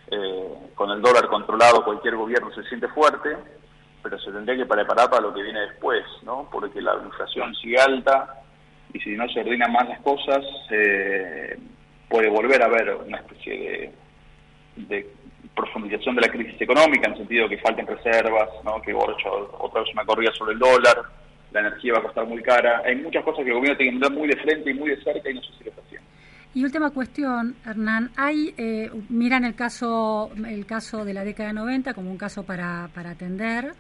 eh, 0.10 0.72
con 0.74 0.90
el 0.90 1.02
dólar 1.02 1.28
controlado 1.28 1.84
cualquier 1.84 2.16
gobierno 2.16 2.50
se 2.54 2.64
siente 2.64 2.88
fuerte, 2.88 3.36
pero 4.02 4.18
se 4.20 4.32
tendría 4.32 4.56
que 4.56 4.66
preparar 4.66 5.10
para 5.10 5.22
lo 5.22 5.34
que 5.34 5.44
viene 5.44 5.60
después, 5.60 6.06
¿no? 6.24 6.48
porque 6.50 6.82
la 6.82 6.96
inflación 7.04 7.54
sigue 7.56 7.78
alta 7.78 8.42
y 8.94 9.00
si 9.02 9.18
no 9.18 9.28
se 9.28 9.42
ordenan 9.42 9.74
más 9.74 9.90
las 9.90 10.00
cosas, 10.00 10.46
eh, 10.72 11.60
puede 12.08 12.30
volver 12.30 12.62
a 12.62 12.68
haber 12.68 12.96
una 12.96 13.18
especie 13.18 13.92
de 14.78 15.10
profundización 15.54 16.16
de 16.16 16.22
la 16.22 16.30
crisis 16.30 16.62
económica, 16.62 17.08
en 17.08 17.12
el 17.12 17.18
sentido 17.18 17.50
que 17.50 17.58
falten 17.58 17.86
reservas, 17.86 18.48
¿no? 18.64 18.82
que 18.82 18.94
otra 18.94 19.82
vez 19.82 19.92
una 19.92 20.06
corrida 20.06 20.32
sobre 20.32 20.54
el 20.54 20.60
dólar, 20.60 21.04
la 21.52 21.62
energía 21.62 21.94
va 21.94 22.00
a 22.00 22.04
costar 22.04 22.26
muy 22.26 22.42
cara. 22.42 22.82
Hay 22.86 22.96
muchas 22.96 23.24
cosas 23.24 23.44
que 23.44 23.50
el 23.50 23.56
gobierno 23.56 23.78
tiene 23.78 23.92
que 23.92 23.98
mirar 23.98 24.12
muy 24.12 24.28
de 24.28 24.38
frente 24.38 24.72
y 24.72 24.74
muy 24.74 24.90
de 24.90 25.04
cerca 25.04 25.30
y 25.30 25.34
no 25.34 25.42
sé 25.42 25.50
si 25.58 25.70
haciendo. 25.70 26.08
Y 26.54 26.64
última 26.64 26.90
cuestión, 26.90 27.56
Hernán, 27.66 28.12
hay, 28.16 28.54
eh, 28.58 28.90
miran 29.10 29.46
el 29.46 29.56
caso, 29.56 30.32
el 30.48 30.66
caso 30.66 31.06
de 31.06 31.14
la 31.14 31.24
década 31.24 31.50
de 31.50 31.54
90 31.54 31.94
como 31.94 32.10
un 32.10 32.18
caso 32.18 32.44
para, 32.44 32.90
para 32.94 33.12
atender. 33.12 33.74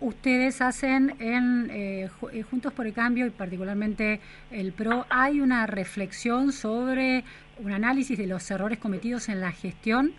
Ustedes 0.00 0.62
hacen 0.62 1.14
en 1.20 1.70
eh, 1.70 2.08
eh, 2.32 2.42
Juntos 2.42 2.72
por 2.72 2.86
el 2.86 2.94
Cambio 2.94 3.26
y 3.26 3.30
particularmente 3.30 4.20
el 4.50 4.72
PRO, 4.72 5.04
hay 5.10 5.40
una 5.40 5.66
reflexión 5.66 6.52
sobre 6.52 7.22
un 7.58 7.70
análisis 7.70 8.16
de 8.18 8.26
los 8.26 8.50
errores 8.50 8.78
cometidos 8.78 9.28
en 9.28 9.40
la 9.40 9.52
gestión 9.52 10.14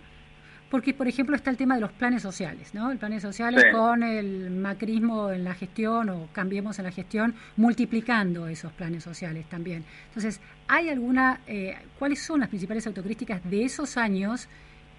porque, 0.71 0.93
por 0.93 1.07
ejemplo, 1.09 1.35
está 1.35 1.49
el 1.49 1.57
tema 1.57 1.75
de 1.75 1.81
los 1.81 1.91
planes 1.91 2.21
sociales, 2.21 2.73
¿no? 2.73 2.91
El 2.91 2.97
planes 2.97 3.21
sociales 3.21 3.65
con 3.73 4.03
el 4.03 4.49
macrismo 4.51 5.29
en 5.29 5.43
la 5.43 5.53
gestión 5.53 6.09
o 6.09 6.29
cambiemos 6.31 6.79
en 6.79 6.85
la 6.85 6.91
gestión, 6.91 7.35
multiplicando 7.57 8.47
esos 8.47 8.71
planes 8.71 9.03
sociales 9.03 9.45
también. 9.49 9.83
Entonces, 10.07 10.39
¿hay 10.69 10.87
alguna, 10.87 11.41
eh, 11.45 11.75
cuáles 11.99 12.23
son 12.23 12.39
las 12.39 12.47
principales 12.47 12.87
autocríticas 12.87 13.41
de 13.51 13.65
esos 13.65 13.97
años 13.97 14.47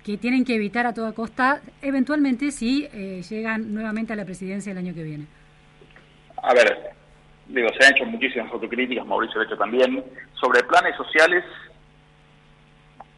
que 0.04 0.18
tienen 0.18 0.44
que 0.44 0.56
evitar 0.56 0.86
a 0.86 0.92
toda 0.92 1.12
costa, 1.12 1.62
eventualmente 1.80 2.50
si 2.50 2.86
eh, 2.92 3.22
llegan 3.28 3.72
nuevamente 3.72 4.12
a 4.12 4.16
la 4.16 4.26
presidencia 4.26 4.72
el 4.72 4.78
año 4.78 4.92
que 4.92 5.02
viene? 5.02 5.26
A 6.42 6.52
ver, 6.52 6.92
digo, 7.48 7.68
se 7.78 7.86
han 7.86 7.94
hecho 7.94 8.04
muchísimas 8.04 8.52
autocríticas, 8.52 9.06
Mauricio 9.06 9.40
de 9.40 9.46
hecho 9.46 9.56
también, 9.56 10.04
sobre 10.34 10.62
planes 10.64 10.94
sociales 10.96 11.44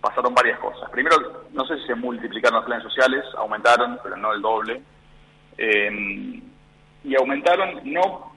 pasaron 0.05 0.35
varias 0.35 0.59
cosas. 0.59 0.91
Primero, 0.91 1.17
no 1.53 1.65
sé 1.65 1.79
si 1.79 1.87
se 1.87 1.95
multiplicaron 1.95 2.57
los 2.59 2.67
planes 2.67 2.85
sociales, 2.85 3.25
aumentaron, 3.39 3.99
pero 4.03 4.17
no 4.17 4.35
el 4.35 4.43
doble. 4.43 4.83
Eh, 5.57 6.43
y 7.05 7.15
aumentaron 7.17 7.81
no 7.85 8.35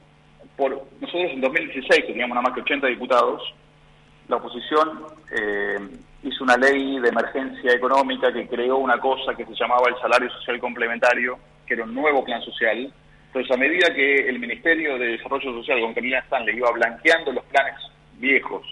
por... 0.55 0.71
Nosotros 1.01 1.31
en 1.31 1.41
2016 1.41 2.07
teníamos 2.07 2.35
nada 2.35 2.47
más 2.47 2.53
que 2.53 2.61
80 2.61 2.87
diputados, 2.87 3.41
la 4.29 4.37
oposición 4.37 5.05
eh, 5.31 5.77
hizo 6.23 6.43
una 6.43 6.57
ley 6.57 6.99
de 6.99 7.09
emergencia 7.09 7.73
económica 7.73 8.31
que 8.31 8.47
creó 8.47 8.77
una 8.77 8.97
cosa 8.97 9.35
que 9.35 9.45
se 9.45 9.55
llamaba 9.55 9.89
el 9.89 9.97
salario 10.01 10.29
social 10.31 10.59
complementario, 10.59 11.37
que 11.65 11.73
era 11.73 11.83
un 11.83 11.93
nuevo 11.93 12.23
plan 12.23 12.41
social. 12.41 12.91
Entonces, 13.27 13.51
a 13.51 13.59
medida 13.59 13.93
que 13.93 14.27
el 14.27 14.39
Ministerio 14.39 14.97
de 14.97 15.17
Desarrollo 15.17 15.53
Social 15.59 15.81
con 15.81 15.93
Camila 15.93 16.23
le 16.45 16.53
iba 16.55 16.71
blanqueando 16.71 17.33
los 17.33 17.43
planes 17.45 17.75
viejos, 18.17 18.65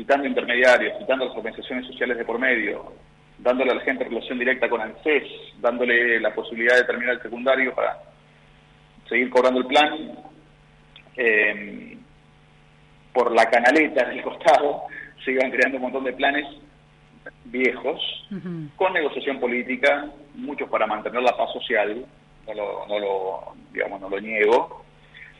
quitando 0.00 0.26
intermediarios, 0.26 0.96
quitando 0.98 1.26
las 1.26 1.36
organizaciones 1.36 1.86
sociales 1.86 2.16
de 2.16 2.24
por 2.24 2.38
medio, 2.38 2.94
dándole 3.36 3.72
a 3.72 3.74
la 3.74 3.82
gente 3.82 4.04
relación 4.04 4.38
directa 4.38 4.66
con 4.66 4.80
ANSES, 4.80 5.24
dándole 5.60 6.18
la 6.20 6.34
posibilidad 6.34 6.76
de 6.76 6.84
terminar 6.84 7.16
el 7.16 7.22
secundario 7.22 7.74
para 7.74 7.98
seguir 9.06 9.28
cobrando 9.28 9.60
el 9.60 9.66
plan, 9.66 10.18
eh, 11.16 11.98
por 13.12 13.30
la 13.32 13.44
canaleta 13.50 14.08
del 14.08 14.22
costado 14.22 14.84
se 15.24 15.32
iban 15.32 15.50
creando 15.50 15.76
un 15.76 15.82
montón 15.82 16.04
de 16.04 16.14
planes 16.14 16.46
viejos, 17.44 18.00
con 18.76 18.94
negociación 18.94 19.38
política, 19.38 20.06
muchos 20.34 20.70
para 20.70 20.86
mantener 20.86 21.20
la 21.20 21.36
paz 21.36 21.52
social, 21.52 22.06
no 22.46 22.54
lo, 22.54 22.86
no 22.86 22.98
lo 22.98 23.54
digamos, 23.70 24.00
no 24.00 24.08
lo 24.08 24.18
niego, 24.18 24.82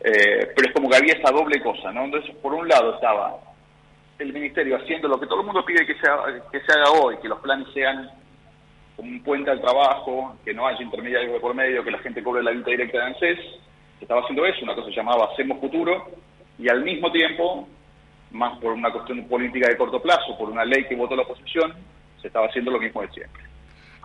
eh, 0.04 0.52
pero 0.54 0.68
es 0.68 0.74
como 0.74 0.90
que 0.90 0.96
había 0.96 1.14
esa 1.14 1.32
doble 1.32 1.62
cosa, 1.62 1.90
¿no? 1.92 2.04
Entonces, 2.04 2.34
por 2.42 2.52
un 2.52 2.68
lado 2.68 2.96
estaba 2.96 3.38
el 4.20 4.32
ministerio 4.32 4.76
haciendo 4.76 5.08
lo 5.08 5.18
que 5.18 5.26
todo 5.26 5.40
el 5.40 5.46
mundo 5.46 5.64
pide 5.64 5.86
que 5.86 5.94
se, 5.94 6.08
haga, 6.08 6.42
que 6.50 6.60
se 6.60 6.72
haga 6.72 6.90
hoy, 6.92 7.16
que 7.18 7.28
los 7.28 7.40
planes 7.40 7.68
sean 7.72 8.10
como 8.96 9.10
un 9.10 9.22
puente 9.22 9.50
al 9.50 9.60
trabajo, 9.60 10.36
que 10.44 10.52
no 10.52 10.66
haya 10.66 10.82
intermediarios 10.82 11.32
de 11.32 11.40
por 11.40 11.54
medio, 11.54 11.82
que 11.82 11.90
la 11.90 11.98
gente 11.98 12.22
cobre 12.22 12.42
la 12.42 12.50
vida 12.50 12.64
directa 12.66 12.98
de 12.98 13.04
ANSES, 13.04 13.38
se 13.98 14.04
estaba 14.04 14.20
haciendo 14.20 14.44
eso, 14.46 14.62
una 14.62 14.74
cosa 14.74 14.88
se 14.88 14.96
llamaba 14.96 15.28
Hacemos 15.32 15.58
Futuro, 15.60 16.10
y 16.58 16.68
al 16.68 16.82
mismo 16.82 17.10
tiempo, 17.10 17.66
más 18.30 18.58
por 18.58 18.72
una 18.72 18.92
cuestión 18.92 19.26
política 19.26 19.68
de 19.68 19.76
corto 19.76 20.00
plazo, 20.02 20.36
por 20.38 20.50
una 20.50 20.64
ley 20.64 20.84
que 20.84 20.96
votó 20.96 21.16
la 21.16 21.22
oposición, 21.22 21.74
se 22.20 22.26
estaba 22.26 22.46
haciendo 22.46 22.70
lo 22.70 22.78
mismo 22.78 23.00
de 23.00 23.08
siempre. 23.08 23.49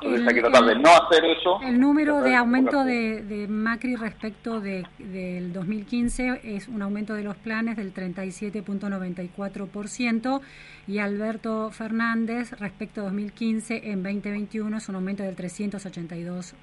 Entonces 0.01 0.27
hay 0.27 0.34
que 0.36 0.41
tratar 0.41 0.65
de 0.65 0.75
no 0.75 0.89
hacer 0.89 1.23
eso. 1.25 1.62
El 1.63 1.79
número 1.79 2.21
de 2.21 2.36
aumento 2.36 2.84
de, 2.84 3.47
Macri 3.49 3.95
respecto 3.95 4.60
de, 4.60 4.86
del 4.99 5.53
2015 5.53 6.41
es 6.43 6.67
un 6.67 6.81
aumento 6.81 7.13
de 7.13 7.23
los 7.23 7.38
planes 7.38 7.77
del 7.77 7.93
37.94% 7.93 10.41
y 10.88 10.97
Alberto 10.99 11.71
Fernández 11.71 12.51
respecto 12.60 12.99
a 13.01 13.05
2015 13.05 13.89
en 13.91 14.03
2021 14.03 14.77
es 14.77 14.89
un 14.89 14.95
aumento 14.95 15.23
del 15.23 15.36
382%. 15.36 16.53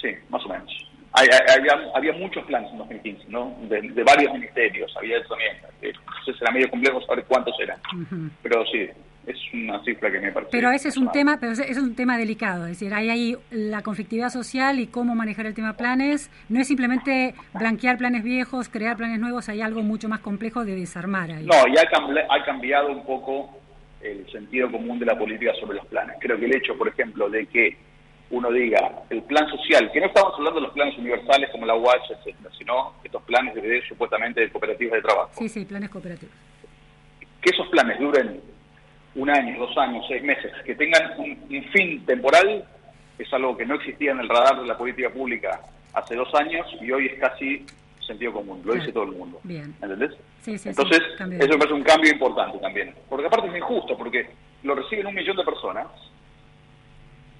Sí, 0.00 0.10
más 0.30 0.44
o 0.44 0.48
menos 0.48 0.88
había, 1.12 1.90
había, 1.94 2.12
muchos 2.12 2.44
planes 2.44 2.70
en 2.72 2.78
2015, 2.78 3.24
¿no? 3.28 3.56
De, 3.68 4.04
varios 4.04 4.32
ministerios, 4.32 4.94
había 4.96 5.18
eso 5.18 5.28
también. 5.28 5.56
Entonces 5.80 6.36
era 6.40 6.50
medio 6.52 6.70
complejo 6.70 7.00
saber 7.02 7.24
cuántos 7.26 7.54
eran. 7.60 7.78
Pero 8.42 8.64
sí, 8.66 8.88
es 9.28 9.36
una 9.52 9.82
cifra 9.84 10.10
que 10.10 10.20
me 10.20 10.32
parece. 10.32 10.50
Pero 10.50 10.70
ese 10.70 10.88
es 10.88 10.96
un 10.96 11.10
tema, 11.12 11.38
pero 11.38 11.52
ese 11.52 11.70
es 11.70 11.78
un 11.78 11.94
tema 11.94 12.16
delicado, 12.18 12.64
es 12.64 12.78
decir, 12.78 12.94
hay 12.94 13.10
ahí 13.10 13.36
la 13.50 13.82
conflictividad 13.82 14.30
social 14.30 14.80
y 14.80 14.86
cómo 14.86 15.14
manejar 15.14 15.46
el 15.46 15.54
tema 15.54 15.76
planes. 15.76 16.30
No 16.48 16.60
es 16.60 16.68
simplemente 16.68 17.34
blanquear 17.54 17.98
planes 17.98 18.22
viejos, 18.22 18.68
crear 18.68 18.96
planes 18.96 19.20
nuevos, 19.20 19.48
hay 19.48 19.60
algo 19.60 19.82
mucho 19.82 20.08
más 20.08 20.20
complejo 20.20 20.64
de 20.64 20.74
desarmar 20.74 21.30
ahí. 21.30 21.44
No, 21.44 21.56
y 21.68 21.76
ha, 21.76 22.34
ha 22.34 22.44
cambiado 22.44 22.90
un 22.90 23.04
poco 23.04 23.58
el 24.00 24.30
sentido 24.30 24.70
común 24.70 24.98
de 24.98 25.06
la 25.06 25.18
política 25.18 25.52
sobre 25.60 25.76
los 25.76 25.86
planes. 25.86 26.16
Creo 26.20 26.38
que 26.38 26.46
el 26.46 26.56
hecho, 26.56 26.76
por 26.76 26.88
ejemplo, 26.88 27.28
de 27.28 27.46
que 27.46 27.76
uno 28.30 28.50
diga 28.52 29.04
el 29.10 29.22
plan 29.22 29.48
social, 29.48 29.90
que 29.90 30.00
no 30.00 30.06
estamos 30.06 30.34
hablando 30.34 30.60
de 30.60 30.66
los 30.66 30.74
planes 30.74 30.96
universales 30.98 31.50
como 31.50 31.66
la 31.66 31.74
UACH, 31.74 32.10
etcétera, 32.10 32.50
sino 32.56 32.94
estos 33.02 33.22
planes 33.22 33.54
de, 33.54 33.82
supuestamente 33.88 34.40
de 34.42 34.50
cooperativas 34.50 34.94
de 34.94 35.02
trabajo. 35.02 35.30
Sí, 35.38 35.48
sí, 35.48 35.64
planes 35.64 35.88
cooperativos. 35.88 36.34
Que 37.40 37.50
esos 37.50 37.66
planes 37.68 37.98
duren 37.98 38.40
un 39.14 39.30
año, 39.30 39.58
dos 39.58 39.76
años, 39.78 40.04
seis 40.08 40.22
meses, 40.22 40.52
que 40.64 40.74
tengan 40.74 41.02
un, 41.18 41.64
fin 41.72 42.04
temporal, 42.04 42.64
es 43.18 43.32
algo 43.32 43.56
que 43.56 43.66
no 43.66 43.74
existía 43.74 44.12
en 44.12 44.20
el 44.20 44.28
radar 44.28 44.60
de 44.60 44.66
la 44.66 44.78
política 44.78 45.10
pública 45.10 45.60
hace 45.94 46.14
dos 46.14 46.32
años 46.34 46.66
y 46.80 46.90
hoy 46.90 47.06
es 47.06 47.18
casi 47.18 47.64
sentido 48.06 48.32
común, 48.32 48.62
lo 48.64 48.74
dice 48.74 48.92
todo 48.92 49.04
el 49.04 49.12
mundo. 49.12 49.40
Bien. 49.42 49.74
¿Entendés? 49.82 50.12
Sí, 50.40 50.56
sí, 50.56 50.68
Entonces, 50.70 51.00
eso 51.00 51.18
me 51.20 51.58
parece 51.58 51.74
un 51.74 51.82
cambio 51.82 52.12
importante 52.12 52.58
también. 52.58 52.94
Porque 53.08 53.26
aparte 53.26 53.48
es 53.48 53.56
injusto, 53.56 53.96
porque 53.98 54.26
lo 54.62 54.74
reciben 54.74 55.06
un 55.06 55.14
millón 55.14 55.36
de 55.36 55.44
personas 55.44 55.86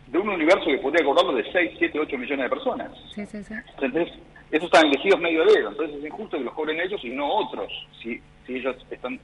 de 0.09 0.19
un 0.19 0.29
universo 0.29 0.65
que 0.67 0.79
podría 0.79 1.05
cobrarlo 1.05 1.35
de 1.35 1.51
6, 1.53 1.73
7, 1.79 2.01
8 2.01 2.19
millones 2.19 2.45
de 2.45 2.51
personas. 2.51 2.91
Sí, 3.15 3.25
sí, 3.27 3.43
sí. 3.43 3.55
Entonces, 3.81 4.15
esos 4.51 4.65
están 4.65 4.87
elegidos 4.87 5.21
medio 5.21 5.45
dedo, 5.45 5.69
entonces 5.71 5.97
es 5.99 6.07
injusto 6.07 6.39
que 6.39 6.45
los 6.45 6.55
cobren 6.55 6.81
ellos 6.81 7.01
y 7.05 7.11
no 7.11 7.29
otros, 7.31 7.71
si, 8.03 8.21
si 8.47 8.57
ellos 8.57 8.77
están 8.91 9.21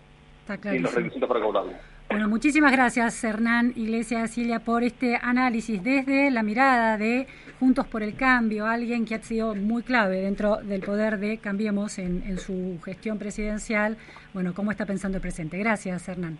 sin 0.62 0.82
los 0.82 0.94
requisitos 0.94 1.28
para 1.28 1.40
cobrarlo. 1.40 1.72
Bueno, 2.08 2.28
muchísimas 2.28 2.70
gracias 2.70 3.24
Hernán 3.24 3.72
Iglesias 3.76 4.30
Silvia 4.30 4.60
por 4.60 4.84
este 4.84 5.16
análisis 5.20 5.82
desde 5.82 6.30
la 6.30 6.42
mirada 6.42 6.96
de 6.96 7.26
Juntos 7.58 7.86
por 7.86 8.02
el 8.02 8.14
Cambio, 8.14 8.66
alguien 8.66 9.04
que 9.04 9.14
ha 9.14 9.22
sido 9.22 9.54
muy 9.54 9.82
clave 9.82 10.20
dentro 10.20 10.58
del 10.58 10.82
poder 10.82 11.18
de 11.18 11.38
Cambiemos 11.38 11.98
en, 11.98 12.22
en 12.26 12.38
su 12.38 12.78
gestión 12.84 13.18
presidencial. 13.18 13.96
Bueno, 14.32 14.54
¿cómo 14.54 14.70
está 14.70 14.86
pensando 14.86 15.16
el 15.16 15.22
presente? 15.22 15.58
Gracias 15.58 16.08
Hernán. 16.08 16.38